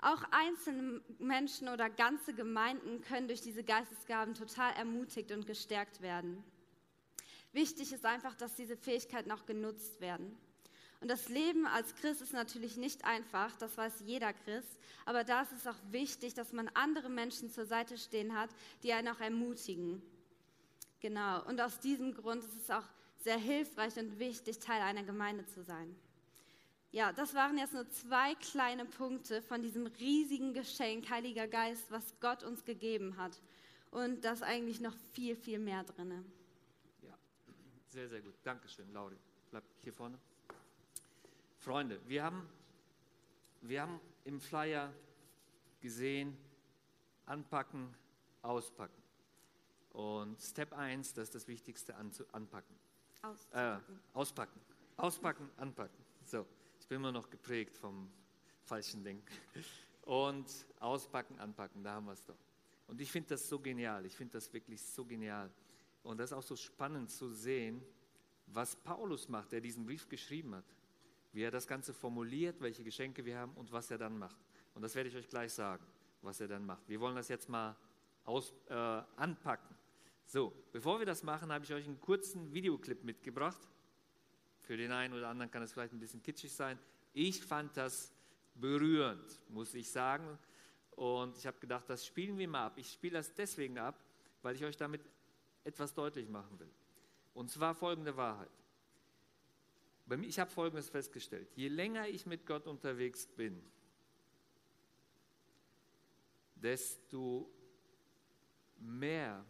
Auch 0.00 0.22
einzelne 0.30 1.00
Menschen 1.18 1.68
oder 1.68 1.90
ganze 1.90 2.32
Gemeinden 2.32 3.00
können 3.02 3.26
durch 3.26 3.40
diese 3.40 3.64
Geistesgaben 3.64 4.34
total 4.34 4.72
ermutigt 4.74 5.32
und 5.32 5.46
gestärkt 5.46 6.00
werden. 6.00 6.44
Wichtig 7.52 7.92
ist 7.92 8.04
einfach, 8.04 8.36
dass 8.36 8.54
diese 8.54 8.76
Fähigkeiten 8.76 9.32
auch 9.32 9.44
genutzt 9.44 10.00
werden. 10.00 10.36
Und 11.00 11.08
das 11.08 11.28
Leben 11.28 11.66
als 11.66 11.94
Christ 11.96 12.22
ist 12.22 12.32
natürlich 12.32 12.76
nicht 12.76 13.04
einfach, 13.04 13.56
das 13.56 13.76
weiß 13.76 14.02
jeder 14.04 14.32
Christ, 14.32 14.78
aber 15.04 15.24
da 15.24 15.42
ist 15.42 15.52
es 15.52 15.66
auch 15.66 15.78
wichtig, 15.90 16.34
dass 16.34 16.52
man 16.52 16.68
andere 16.74 17.08
Menschen 17.08 17.50
zur 17.50 17.66
Seite 17.66 17.98
stehen 17.98 18.36
hat, 18.36 18.50
die 18.82 18.92
einen 18.92 19.08
auch 19.08 19.20
ermutigen. 19.20 20.02
Genau, 21.00 21.44
und 21.46 21.60
aus 21.60 21.78
diesem 21.78 22.14
Grund 22.14 22.42
ist 22.42 22.56
es 22.56 22.70
auch 22.70 22.86
sehr 23.18 23.38
hilfreich 23.38 23.96
und 23.96 24.18
wichtig, 24.18 24.58
Teil 24.58 24.82
einer 24.82 25.04
Gemeinde 25.04 25.46
zu 25.46 25.62
sein. 25.62 25.94
Ja, 26.90 27.12
das 27.12 27.34
waren 27.34 27.58
jetzt 27.58 27.74
nur 27.74 27.88
zwei 27.90 28.34
kleine 28.36 28.86
Punkte 28.86 29.42
von 29.42 29.60
diesem 29.60 29.86
riesigen 29.86 30.54
Geschenk, 30.54 31.10
Heiliger 31.10 31.46
Geist, 31.46 31.90
was 31.90 32.18
Gott 32.20 32.42
uns 32.42 32.64
gegeben 32.64 33.18
hat. 33.18 33.38
Und 33.90 34.24
da 34.24 34.32
ist 34.32 34.42
eigentlich 34.42 34.80
noch 34.80 34.94
viel, 35.12 35.36
viel 35.36 35.58
mehr 35.58 35.84
drin. 35.84 36.24
Ja, 37.02 37.14
sehr, 37.88 38.08
sehr 38.08 38.22
gut. 38.22 38.34
Dankeschön, 38.42 38.90
Lauri. 38.92 39.16
Bleib 39.50 39.64
hier 39.82 39.92
vorne. 39.92 40.18
Freunde, 41.58 42.00
wir 42.06 42.22
haben, 42.22 42.48
wir 43.60 43.82
haben 43.82 44.00
im 44.24 44.40
Flyer 44.40 44.90
gesehen, 45.80 46.36
anpacken, 47.26 47.94
auspacken. 48.40 49.02
Und 49.92 50.40
Step 50.40 50.72
1, 50.72 51.12
das 51.14 51.24
ist 51.24 51.34
das 51.34 51.48
Wichtigste, 51.48 51.94
anpacken. 52.32 52.76
Äh, 53.52 53.76
auspacken. 54.14 54.60
Auspacken, 54.96 55.50
anpacken. 55.56 56.07
Bin 56.88 56.96
immer 56.96 57.12
noch 57.12 57.28
geprägt 57.28 57.76
vom 57.76 58.10
falschen 58.64 59.04
Denken. 59.04 59.26
Und 60.02 60.46
auspacken, 60.80 61.38
anpacken, 61.38 61.82
da 61.82 61.92
haben 61.92 62.06
wir 62.06 62.12
es 62.12 62.24
doch. 62.24 62.38
Und 62.86 63.00
ich 63.00 63.10
finde 63.10 63.30
das 63.30 63.48
so 63.48 63.58
genial. 63.58 64.06
Ich 64.06 64.16
finde 64.16 64.32
das 64.32 64.52
wirklich 64.52 64.80
so 64.82 65.04
genial. 65.04 65.50
Und 66.02 66.18
das 66.18 66.30
ist 66.30 66.36
auch 66.36 66.42
so 66.42 66.56
spannend 66.56 67.10
zu 67.10 67.28
sehen, 67.28 67.82
was 68.46 68.74
Paulus 68.76 69.28
macht, 69.28 69.52
der 69.52 69.60
diesen 69.60 69.84
Brief 69.84 70.08
geschrieben 70.08 70.54
hat 70.54 70.64
wie 71.32 71.42
er 71.42 71.50
das 71.50 71.66
Ganze 71.66 71.92
formuliert, 71.92 72.60
welche 72.60 72.82
Geschenke 72.82 73.24
wir 73.24 73.38
haben 73.38 73.52
und 73.54 73.70
was 73.72 73.90
er 73.90 73.98
dann 73.98 74.18
macht. 74.18 74.36
Und 74.74 74.82
das 74.82 74.94
werde 74.94 75.08
ich 75.08 75.16
euch 75.16 75.28
gleich 75.28 75.52
sagen, 75.52 75.84
was 76.22 76.40
er 76.40 76.48
dann 76.48 76.64
macht. 76.64 76.88
Wir 76.88 77.00
wollen 77.00 77.16
das 77.16 77.28
jetzt 77.28 77.48
mal 77.48 77.76
aus, 78.24 78.52
äh, 78.68 78.74
anpacken. 79.16 79.76
So, 80.24 80.52
bevor 80.72 80.98
wir 80.98 81.06
das 81.06 81.22
machen, 81.22 81.52
habe 81.52 81.64
ich 81.64 81.72
euch 81.72 81.86
einen 81.86 82.00
kurzen 82.00 82.52
Videoclip 82.52 83.04
mitgebracht. 83.04 83.60
Für 84.68 84.76
den 84.76 84.92
einen 84.92 85.14
oder 85.14 85.28
anderen 85.28 85.50
kann 85.50 85.62
es 85.62 85.72
vielleicht 85.72 85.94
ein 85.94 85.98
bisschen 85.98 86.22
kitschig 86.22 86.52
sein. 86.52 86.78
Ich 87.14 87.42
fand 87.42 87.74
das 87.74 88.12
berührend, 88.54 89.40
muss 89.48 89.72
ich 89.72 89.90
sagen. 89.90 90.38
Und 90.90 91.38
ich 91.38 91.46
habe 91.46 91.58
gedacht, 91.58 91.88
das 91.88 92.04
spielen 92.04 92.36
wir 92.36 92.46
mal 92.46 92.66
ab. 92.66 92.74
Ich 92.76 92.92
spiele 92.92 93.14
das 93.14 93.32
deswegen 93.34 93.78
ab, 93.78 93.98
weil 94.42 94.54
ich 94.56 94.64
euch 94.64 94.76
damit 94.76 95.00
etwas 95.64 95.94
deutlich 95.94 96.28
machen 96.28 96.60
will. 96.60 96.70
Und 97.32 97.50
zwar 97.50 97.74
folgende 97.74 98.14
Wahrheit 98.16 98.50
ich 100.22 100.38
habe 100.38 100.50
Folgendes 100.50 100.88
festgestellt. 100.88 101.48
Je 101.54 101.68
länger 101.68 102.08
ich 102.08 102.26
mit 102.26 102.46
Gott 102.46 102.66
unterwegs 102.66 103.26
bin, 103.26 103.62
desto 106.54 107.50
mehr 108.78 109.44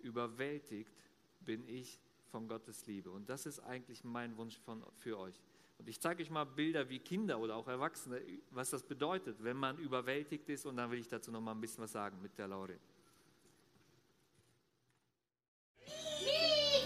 überwältigt 0.00 0.94
bin 1.40 1.68
ich 1.68 1.98
von 2.30 2.48
Gottes 2.48 2.86
Liebe. 2.86 3.10
Und 3.10 3.28
das 3.28 3.46
ist 3.46 3.60
eigentlich 3.60 4.04
mein 4.04 4.36
Wunsch 4.36 4.58
von, 4.58 4.82
für 4.98 5.18
euch. 5.18 5.40
Und 5.78 5.88
ich 5.88 6.00
zeige 6.00 6.22
euch 6.22 6.30
mal 6.30 6.44
Bilder 6.44 6.88
wie 6.88 6.98
Kinder 6.98 7.38
oder 7.38 7.56
auch 7.56 7.66
Erwachsene, 7.66 8.20
was 8.50 8.70
das 8.70 8.82
bedeutet, 8.82 9.42
wenn 9.42 9.56
man 9.56 9.78
überwältigt 9.78 10.48
ist. 10.48 10.66
Und 10.66 10.76
dann 10.76 10.90
will 10.90 10.98
ich 10.98 11.08
dazu 11.08 11.30
noch 11.30 11.40
mal 11.40 11.52
ein 11.52 11.60
bisschen 11.60 11.82
was 11.82 11.92
sagen 11.92 12.20
mit 12.20 12.36
der 12.38 12.48
Laurin. 12.48 12.78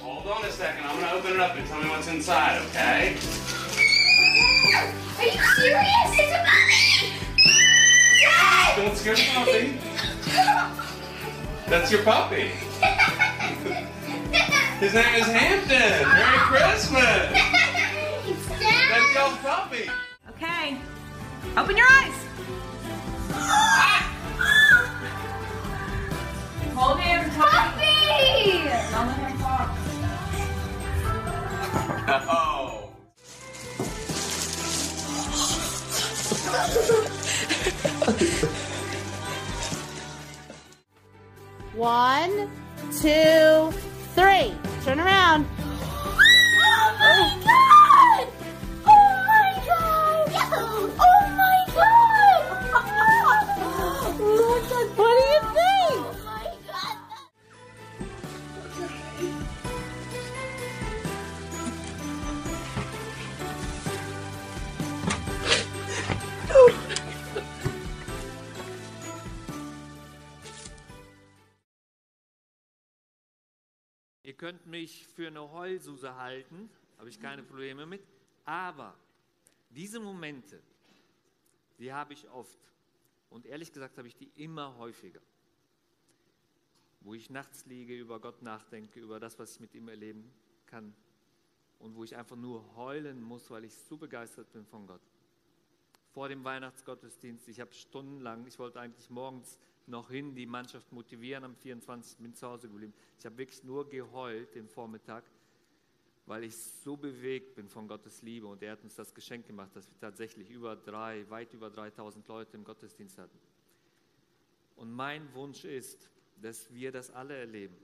Hold 0.00 0.26
on 0.26 0.44
a 0.44 0.50
second. 0.50 0.84
I'm 0.84 1.00
going 1.00 1.08
to 1.08 1.16
open 1.16 1.32
it 1.32 1.40
up 1.40 1.56
and 1.56 1.66
tell 1.66 1.82
me 1.82 1.88
what's 1.88 2.08
inside, 2.08 2.60
okay? 2.68 3.16
Are 5.16 5.24
you 5.24 5.40
serious? 5.56 5.88
It's 6.12 6.32
a 6.32 6.44
puppy! 6.44 7.24
Dad! 8.20 8.76
Don't 8.76 8.96
scare 8.96 9.16
the 9.16 9.22
puppy. 9.32 9.78
That's 11.68 11.90
your 11.90 12.02
puppy. 12.02 12.73
His 14.84 14.92
name 14.92 15.14
is 15.14 15.24
Hampton. 15.24 16.08
Merry 16.10 16.38
Christmas. 16.40 17.00
That's 18.60 19.14
y'all's 19.14 19.38
puppy. 19.38 19.88
Okay. 20.28 20.76
Open 21.56 21.74
your 21.74 21.86
eyes. 21.90 22.23
Mich 74.84 75.06
für 75.06 75.28
eine 75.28 75.50
Heulsuse 75.50 76.14
halten, 76.14 76.68
habe 76.98 77.08
ich 77.08 77.18
keine 77.18 77.42
Probleme 77.42 77.86
mit. 77.86 78.02
Aber 78.44 78.94
diese 79.70 79.98
Momente, 79.98 80.60
die 81.78 81.90
habe 81.90 82.12
ich 82.12 82.28
oft. 82.28 82.58
Und 83.30 83.46
ehrlich 83.46 83.72
gesagt 83.72 83.96
habe 83.96 84.08
ich 84.08 84.14
die 84.14 84.30
immer 84.34 84.76
häufiger. 84.76 85.22
Wo 87.00 87.14
ich 87.14 87.30
nachts 87.30 87.64
liege, 87.64 87.98
über 87.98 88.20
Gott 88.20 88.42
nachdenke, 88.42 89.00
über 89.00 89.18
das, 89.18 89.38
was 89.38 89.54
ich 89.54 89.60
mit 89.60 89.74
ihm 89.74 89.88
erleben 89.88 90.30
kann. 90.66 90.94
Und 91.78 91.94
wo 91.96 92.04
ich 92.04 92.14
einfach 92.14 92.36
nur 92.36 92.76
heulen 92.76 93.22
muss, 93.22 93.50
weil 93.50 93.64
ich 93.64 93.74
so 93.74 93.96
begeistert 93.96 94.52
bin 94.52 94.66
von 94.66 94.86
Gott. 94.86 95.02
Vor 96.12 96.28
dem 96.28 96.44
Weihnachtsgottesdienst, 96.44 97.48
ich 97.48 97.58
habe 97.58 97.72
stundenlang, 97.72 98.46
ich 98.46 98.58
wollte 98.58 98.80
eigentlich 98.80 99.08
morgens 99.08 99.58
noch 99.86 100.10
hin, 100.10 100.34
die 100.34 100.46
Mannschaft 100.46 100.90
motivieren. 100.92 101.44
Am 101.44 101.56
24. 101.56 102.18
bin 102.18 102.34
zu 102.34 102.46
Hause 102.46 102.68
geblieben. 102.68 102.94
Ich 103.18 103.26
habe 103.26 103.36
wirklich 103.38 103.62
nur 103.64 103.88
geheult 103.88 104.54
den 104.54 104.68
Vormittag, 104.68 105.24
weil 106.26 106.44
ich 106.44 106.56
so 106.56 106.96
bewegt 106.96 107.54
bin 107.54 107.68
von 107.68 107.86
Gottes 107.86 108.22
Liebe. 108.22 108.46
Und 108.46 108.62
er 108.62 108.72
hat 108.72 108.82
uns 108.82 108.94
das 108.94 109.14
Geschenk 109.14 109.46
gemacht, 109.46 109.74
dass 109.74 109.90
wir 109.90 109.98
tatsächlich 109.98 110.50
über 110.50 110.76
drei, 110.76 111.28
weit 111.30 111.52
über 111.52 111.70
3000 111.70 112.26
Leute 112.28 112.56
im 112.56 112.64
Gottesdienst 112.64 113.18
hatten. 113.18 113.38
Und 114.76 114.92
mein 114.92 115.32
Wunsch 115.34 115.64
ist, 115.64 116.10
dass 116.40 116.72
wir 116.72 116.90
das 116.90 117.10
alle 117.10 117.36
erleben. 117.36 117.76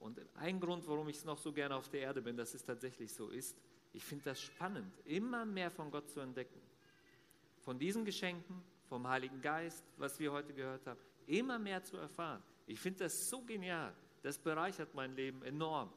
Und 0.00 0.20
ein 0.36 0.60
Grund, 0.60 0.86
warum 0.86 1.08
ich 1.08 1.24
noch 1.24 1.38
so 1.38 1.52
gerne 1.52 1.74
auf 1.74 1.88
der 1.88 2.00
Erde 2.00 2.22
bin, 2.22 2.36
dass 2.36 2.54
es 2.54 2.64
tatsächlich 2.64 3.12
so 3.12 3.28
ist, 3.28 3.56
ich 3.92 4.04
finde 4.04 4.26
das 4.26 4.40
spannend, 4.40 4.92
immer 5.04 5.44
mehr 5.44 5.70
von 5.70 5.90
Gott 5.90 6.08
zu 6.10 6.20
entdecken. 6.20 6.60
Von 7.60 7.78
diesen 7.78 8.04
Geschenken, 8.04 8.62
vom 8.88 9.06
Heiligen 9.08 9.40
Geist, 9.40 9.84
was 9.96 10.18
wir 10.18 10.32
heute 10.32 10.52
gehört 10.52 10.86
haben, 10.86 10.98
immer 11.26 11.58
mehr 11.58 11.82
zu 11.84 11.96
erfahren. 11.96 12.42
Ich 12.66 12.80
finde 12.80 13.04
das 13.04 13.28
so 13.28 13.42
genial. 13.42 13.94
Das 14.22 14.38
bereichert 14.38 14.94
mein 14.94 15.14
Leben 15.14 15.42
enorm. 15.42 15.92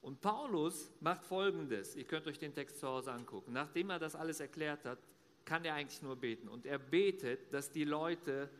Und 0.00 0.20
Paulus 0.20 0.90
macht 1.00 1.24
Folgendes. 1.24 1.94
Ihr 1.94 2.04
könnt 2.04 2.26
euch 2.26 2.38
den 2.38 2.54
Text 2.54 2.80
zu 2.80 2.88
Hause 2.88 3.12
angucken. 3.12 3.52
Nachdem 3.52 3.90
er 3.90 3.98
das 3.98 4.14
alles 4.16 4.40
erklärt 4.40 4.84
hat, 4.84 4.98
kann 5.44 5.64
er 5.64 5.74
eigentlich 5.74 6.02
nur 6.02 6.16
beten. 6.16 6.48
Und 6.48 6.66
er 6.66 6.78
betet, 6.78 7.52
dass 7.52 7.70
die 7.70 7.84
Leute 7.84 8.50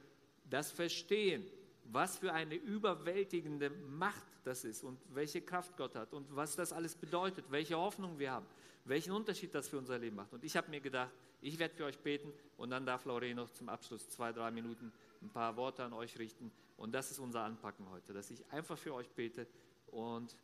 das 0.49 0.71
verstehen, 0.71 1.45
was 1.93 2.17
für 2.17 2.33
eine 2.33 2.55
überwältigende 2.55 3.71
Macht 3.71 4.27
das 4.45 4.65
ist 4.65 4.83
und 4.83 4.99
welche 5.13 5.43
Kraft 5.43 5.77
Gott 5.77 5.95
hat 5.95 6.13
und 6.15 6.27
was 6.35 6.57
das 6.57 6.73
alles 6.73 6.95
bedeutet, 6.95 7.45
welche 7.51 7.77
Hoffnung 7.77 8.19
wir 8.19 8.33
haben, 8.33 8.47
welchen 8.85 9.13
Unterschied 9.13 9.55
das 9.55 9.69
für 9.69 9.79
unser 9.79 9.99
Leben 9.99 10.17
macht. 10.17 10.33
Und 10.33 10.43
ich 10.43 10.57
habe 10.57 10.71
mir 10.71 10.81
gedacht, 10.81 11.13
ich 11.43 11.59
werde 11.59 11.75
für 11.75 11.85
euch 11.85 11.99
beten 11.99 12.33
und 12.57 12.71
dann 12.71 12.87
darf 12.87 13.05
Lorraine 13.05 13.35
noch 13.35 13.51
zum 13.51 13.69
Abschluss 13.69 14.09
zwei, 14.09 14.33
drei 14.33 14.51
Minuten 14.51 14.93
ein 15.21 15.31
paar 15.31 15.57
Worte 15.57 15.85
an 15.85 15.93
euch 15.93 16.19
richten. 16.19 16.51
Und 16.77 16.93
das 16.95 17.11
ist 17.11 17.19
unser 17.19 17.43
Anpacken 17.43 17.89
heute, 17.91 18.13
dass 18.13 18.31
ich 18.31 18.45
einfach 18.51 18.79
für 18.79 18.95
euch 18.95 19.11
bete 19.11 19.47
und 19.89 20.35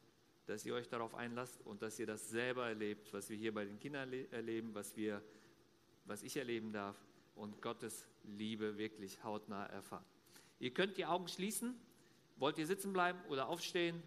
dass 0.47 0.65
ihr 0.67 0.75
euch 0.75 0.89
darauf 0.89 1.15
einlasst 1.15 1.61
und 1.67 1.83
dass 1.83 1.99
ihr 1.99 2.07
das 2.07 2.29
selber 2.29 2.69
erlebt, 2.69 3.13
was 3.13 3.29
wir 3.31 3.37
hier 3.37 3.53
bei 3.53 3.65
den 3.65 3.79
Kindern 3.79 4.13
erleben, 4.31 4.75
was, 4.75 4.97
wir, 4.97 5.23
was 6.05 6.23
ich 6.23 6.37
erleben 6.37 6.73
darf 6.73 6.97
und 7.35 7.61
Gottes 7.63 8.07
Liebe 8.25 8.77
wirklich 8.77 9.23
hautnah 9.23 9.67
erfahren. 9.67 10.05
Ihr 10.61 10.73
könnt 10.73 10.97
die 10.97 11.07
Augen 11.07 11.29
schließen. 11.29 11.75
Wollt 12.37 12.59
ihr 12.59 12.67
sitzen 12.67 12.93
bleiben 12.93 13.19
oder 13.29 13.49
aufstehen? 13.49 14.03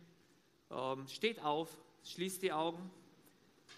Ähm, 0.69 1.07
steht 1.07 1.41
auf, 1.41 1.69
schließt 2.03 2.41
die 2.41 2.53
Augen 2.53 2.89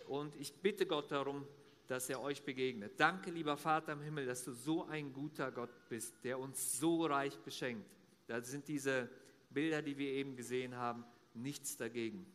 und 0.07 0.35
ich 0.35 0.53
bitte 0.53 0.85
Gott 0.85 1.11
darum, 1.11 1.47
dass 1.87 2.09
er 2.09 2.21
euch 2.21 2.43
begegnet. 2.43 2.93
Danke, 2.99 3.31
lieber 3.31 3.57
Vater 3.57 3.93
im 3.93 4.01
Himmel, 4.01 4.25
dass 4.25 4.43
du 4.43 4.53
so 4.53 4.85
ein 4.85 5.11
guter 5.11 5.51
Gott 5.51 5.89
bist, 5.89 6.15
der 6.23 6.39
uns 6.39 6.79
so 6.79 7.05
reich 7.05 7.37
beschenkt. 7.39 7.89
Da 8.27 8.41
sind 8.41 8.67
diese 8.67 9.09
Bilder, 9.49 9.81
die 9.81 9.97
wir 9.97 10.11
eben 10.11 10.35
gesehen 10.35 10.75
haben, 10.75 11.03
nichts 11.33 11.75
dagegen. 11.77 12.25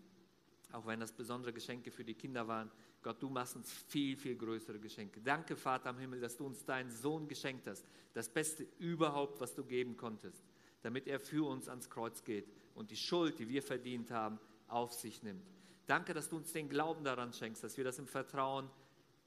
Auch 0.72 0.87
wenn 0.87 1.01
das 1.01 1.12
besondere 1.12 1.53
Geschenke 1.53 1.90
für 1.90 2.05
die 2.05 2.14
Kinder 2.14 2.46
waren. 2.46 2.70
Gott, 3.02 3.22
du 3.22 3.28
machst 3.28 3.56
uns 3.56 3.72
viel, 3.72 4.16
viel 4.16 4.37
größere 4.37 4.78
Geschenke. 4.78 5.20
Danke, 5.20 5.56
Vater 5.56 5.90
im 5.90 5.98
Himmel, 5.98 6.20
dass 6.20 6.37
du 6.37 6.46
uns 6.46 6.64
deinen 6.64 6.90
Sohn 6.90 7.28
geschenkt 7.28 7.66
hast. 7.66 7.84
Das 8.12 8.28
Beste 8.28 8.66
überhaupt, 8.78 9.40
was 9.40 9.54
du 9.54 9.64
geben 9.64 9.96
konntest. 9.96 10.42
Damit 10.82 11.06
er 11.06 11.20
für 11.20 11.48
uns 11.48 11.68
ans 11.68 11.88
Kreuz 11.88 12.24
geht 12.24 12.48
und 12.74 12.90
die 12.90 12.96
Schuld, 12.96 13.38
die 13.38 13.48
wir 13.48 13.62
verdient 13.62 14.11
haben, 14.11 14.38
auf 14.68 14.92
sich 14.92 15.22
nimmt. 15.22 15.44
Danke, 15.87 16.12
dass 16.12 16.28
du 16.28 16.37
uns 16.37 16.52
den 16.52 16.68
Glauben 16.68 17.04
daran 17.04 17.32
schenkst, 17.32 17.64
dass 17.64 17.76
wir 17.76 17.84
das 17.84 17.98
im 17.98 18.06
Vertrauen 18.06 18.68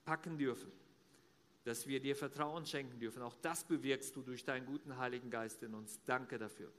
packen 0.05 0.38
dürfen, 0.38 0.71
dass 1.63 1.88
wir 1.88 1.99
dir 1.99 2.15
Vertrauen 2.15 2.65
schenken 2.65 2.99
dürfen. 2.99 3.21
Auch 3.23 3.36
das 3.41 3.63
bewirkst 3.63 4.15
du 4.15 4.21
durch 4.21 4.43
deinen 4.43 4.65
guten 4.65 4.97
Heiligen 4.97 5.29
Geist 5.29 5.63
in 5.63 5.73
uns. 5.73 5.99
Danke 6.05 6.38
dafür. 6.38 6.71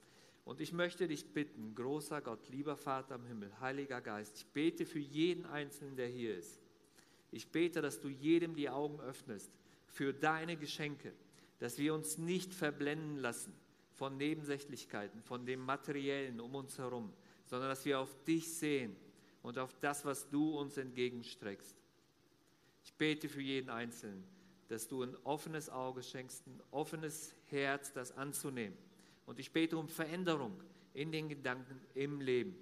Und 0.45 0.61
ich 0.61 0.73
möchte 0.73 1.07
dich 1.07 1.33
bitten, 1.33 1.75
großer 1.75 2.21
Gott, 2.21 2.49
lieber 2.49 2.77
Vater 2.77 3.15
im 3.15 3.27
Himmel, 3.27 3.53
Heiliger 3.61 4.01
Geist, 4.01 4.37
ich 4.39 4.47
bete 4.47 4.87
für 4.87 4.99
jeden 4.99 5.47
Einzelnen, 5.47 5.97
der 5.97 6.09
hier 6.09 6.37
ist. 6.37 6.61
Ich 7.33 7.49
bete, 7.49 7.81
dass 7.81 7.99
du 7.99 8.09
jedem 8.09 8.55
die 8.55 8.69
Augen 8.69 9.01
öffnest 9.01 9.51
für 9.87 10.13
deine 10.13 10.57
Geschenke, 10.57 11.13
dass 11.59 11.79
wir 11.79 11.95
uns 11.95 12.19
nicht 12.19 12.55
verblenden 12.55 13.17
lassen 13.17 13.55
von 13.95 14.17
Nebensächlichkeiten, 14.17 15.23
von 15.23 15.47
dem 15.47 15.61
Materiellen 15.61 16.41
um 16.41 16.55
uns 16.55 16.79
herum, 16.79 17.13
sondern 17.47 17.71
dass 17.71 17.85
wir 17.85 17.99
auf 17.99 18.15
dich 18.25 18.53
sehen 18.53 18.97
und 19.43 19.59
auf 19.59 19.73
das, 19.81 20.05
was 20.05 20.29
du 20.29 20.59
uns 20.59 20.77
entgegenstreckst. 20.77 21.77
Ich 22.85 22.93
bete 22.95 23.29
für 23.29 23.43
jeden 23.43 23.71
Einzelnen, 23.71 24.25
dass 24.69 24.89
du 24.89 25.03
ein 25.03 25.17
offenes 25.25 25.71
Auge 25.71 26.03
schenkst, 26.03 26.47
ein 26.47 26.61
offenes 26.71 27.35
Herz, 27.47 27.93
das 27.93 28.17
anzunehmen. 28.17 28.77
Und 29.25 29.39
ich 29.39 29.53
bete 29.53 29.79
um 29.79 29.89
Veränderung 29.89 30.61
in 30.95 31.13
den 31.13 31.29
Gedanken, 31.29 31.81
im 31.95 32.21
Leben. 32.21 32.57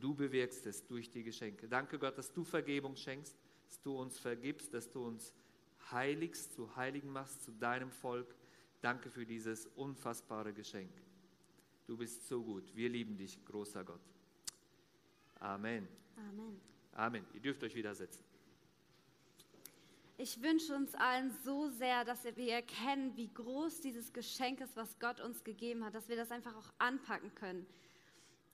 Du 0.00 0.14
bewirkst 0.14 0.66
es 0.66 0.86
durch 0.86 1.10
die 1.10 1.22
Geschenke. 1.22 1.68
Danke 1.68 1.98
Gott, 1.98 2.18
dass 2.18 2.32
du 2.32 2.44
Vergebung 2.44 2.96
schenkst, 2.96 3.36
dass 3.66 3.80
du 3.82 3.96
uns 3.98 4.18
vergibst, 4.18 4.72
dass 4.74 4.90
du 4.90 5.04
uns 5.04 5.34
heiligst, 5.90 6.54
zu 6.54 6.74
Heiligen 6.76 7.10
machst, 7.10 7.44
zu 7.44 7.52
deinem 7.52 7.90
Volk. 7.90 8.34
Danke 8.80 9.10
für 9.10 9.26
dieses 9.26 9.66
unfassbare 9.76 10.52
Geschenk. 10.52 10.90
Du 11.86 11.96
bist 11.96 12.26
so 12.26 12.42
gut. 12.42 12.74
Wir 12.74 12.88
lieben 12.88 13.16
dich, 13.16 13.44
großer 13.44 13.84
Gott. 13.84 14.00
Amen. 15.40 15.88
Amen. 16.16 16.60
Amen. 16.92 17.26
Ihr 17.34 17.40
dürft 17.40 17.62
euch 17.62 17.74
wieder 17.74 17.94
setzen. 17.94 18.24
Ich 20.18 20.42
wünsche 20.42 20.74
uns 20.74 20.94
allen 20.94 21.30
so 21.44 21.68
sehr, 21.68 22.04
dass 22.06 22.24
wir 22.24 22.52
erkennen, 22.52 23.14
wie 23.16 23.28
groß 23.28 23.82
dieses 23.82 24.14
Geschenk 24.14 24.62
ist, 24.62 24.74
was 24.74 24.98
Gott 24.98 25.20
uns 25.20 25.44
gegeben 25.44 25.84
hat, 25.84 25.94
dass 25.94 26.08
wir 26.08 26.16
das 26.16 26.30
einfach 26.30 26.56
auch 26.56 26.72
anpacken 26.78 27.34
können. 27.34 27.66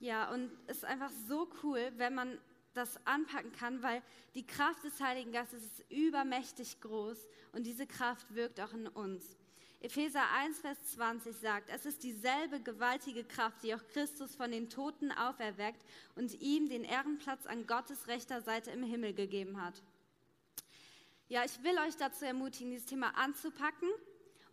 Ja, 0.00 0.32
und 0.32 0.50
es 0.66 0.78
ist 0.78 0.84
einfach 0.84 1.10
so 1.28 1.48
cool, 1.62 1.92
wenn 1.96 2.16
man 2.16 2.36
das 2.74 2.98
anpacken 3.06 3.52
kann, 3.52 3.82
weil 3.82 4.02
die 4.34 4.46
Kraft 4.46 4.84
des 4.84 5.00
Heiligen 5.00 5.32
Geistes 5.32 5.62
ist 5.62 5.90
übermächtig 5.90 6.80
groß 6.80 7.18
und 7.52 7.64
diese 7.64 7.86
Kraft 7.86 8.34
wirkt 8.34 8.60
auch 8.60 8.72
in 8.72 8.88
uns. 8.88 9.36
Epheser 9.80 10.22
1, 10.36 10.60
Vers 10.60 10.78
20 10.94 11.34
sagt, 11.34 11.68
es 11.68 11.86
ist 11.86 12.04
dieselbe 12.04 12.60
gewaltige 12.60 13.24
Kraft, 13.24 13.64
die 13.64 13.74
auch 13.74 13.84
Christus 13.92 14.36
von 14.36 14.52
den 14.52 14.70
Toten 14.70 15.10
auferweckt 15.10 15.84
und 16.14 16.40
ihm 16.40 16.68
den 16.68 16.84
Ehrenplatz 16.84 17.46
an 17.46 17.66
Gottes 17.66 18.06
rechter 18.06 18.42
Seite 18.42 18.70
im 18.70 18.84
Himmel 18.84 19.12
gegeben 19.12 19.60
hat. 19.60 19.82
Ja, 21.28 21.44
ich 21.44 21.64
will 21.64 21.76
euch 21.78 21.96
dazu 21.96 22.24
ermutigen, 22.24 22.70
dieses 22.70 22.86
Thema 22.86 23.16
anzupacken 23.16 23.88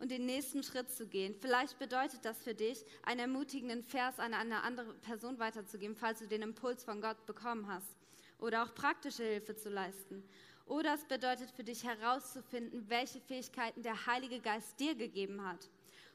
und 0.00 0.10
den 0.10 0.26
nächsten 0.26 0.64
Schritt 0.64 0.90
zu 0.90 1.06
gehen. 1.06 1.36
Vielleicht 1.38 1.78
bedeutet 1.78 2.24
das 2.24 2.42
für 2.42 2.54
dich, 2.54 2.84
einen 3.04 3.20
ermutigenden 3.20 3.84
Vers 3.84 4.18
an 4.18 4.34
eine 4.34 4.62
andere 4.62 4.94
Person 4.94 5.38
weiterzugeben, 5.38 5.94
falls 5.94 6.18
du 6.18 6.26
den 6.26 6.42
Impuls 6.42 6.82
von 6.82 7.00
Gott 7.00 7.24
bekommen 7.26 7.68
hast. 7.68 7.99
Oder 8.40 8.64
auch 8.64 8.74
praktische 8.74 9.22
Hilfe 9.22 9.54
zu 9.54 9.68
leisten. 9.68 10.22
Oder 10.66 10.94
es 10.94 11.04
bedeutet 11.04 11.50
für 11.50 11.64
dich 11.64 11.84
herauszufinden, 11.84 12.88
welche 12.88 13.20
Fähigkeiten 13.20 13.82
der 13.82 14.06
Heilige 14.06 14.40
Geist 14.40 14.78
dir 14.78 14.94
gegeben 14.94 15.44
hat. 15.44 15.68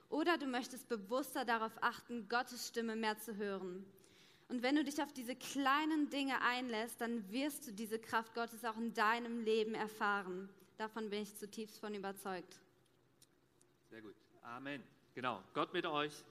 Oder 0.10 0.38
du 0.38 0.46
möchtest 0.46 0.88
bewusster 0.88 1.46
darauf 1.46 1.74
achten, 1.82 2.30
Gottes 2.30 2.68
Stimme 2.68 2.96
mehr 2.96 3.18
zu 3.20 3.36
hören. 3.36 3.86
Und 4.48 4.62
wenn 4.62 4.76
du 4.76 4.84
dich 4.84 5.02
auf 5.02 5.12
diese 5.12 5.36
kleinen 5.36 6.10
Dinge 6.10 6.42
einlässt, 6.42 7.02
dann 7.02 7.30
wirst 7.32 7.68
du 7.68 7.74
diese 7.74 8.00
Kraft 8.00 8.34
Gottes 8.36 8.64
auch 8.64 8.78
in 8.78 8.94
deinem 8.94 9.44
Leben 9.44 9.74
erfahren. 9.74 10.50
Davon 10.78 11.10
bin 11.10 11.24
ich 11.24 11.36
zutiefst 11.36 11.80
von 11.80 11.94
überzeugt. 11.94 12.60
Sehr 13.90 14.02
gut. 14.02 14.16
Amen. 14.44 14.84
Genau. 15.16 15.42
Gott 15.54 15.74
mit 15.74 15.86
euch. 15.86 16.24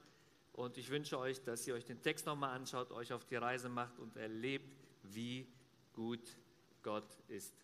Und 0.53 0.79
ich 0.79 0.89
wünsche 0.91 1.19
euch, 1.19 1.43
dass 1.43 1.67
ihr 1.67 1.75
euch 1.75 1.85
den 1.85 2.01
Text 2.01 2.27
nochmal 2.27 2.57
anschaut, 2.57 2.93
euch 2.93 3.13
auf 3.13 3.25
die 3.25 3.37
Reise 3.37 3.69
macht 3.69 3.99
und 3.99 4.17
erlebt, 4.17 4.71
wie 5.03 5.49
gut 5.95 6.37
Gott 6.83 7.09
ist. 7.29 7.55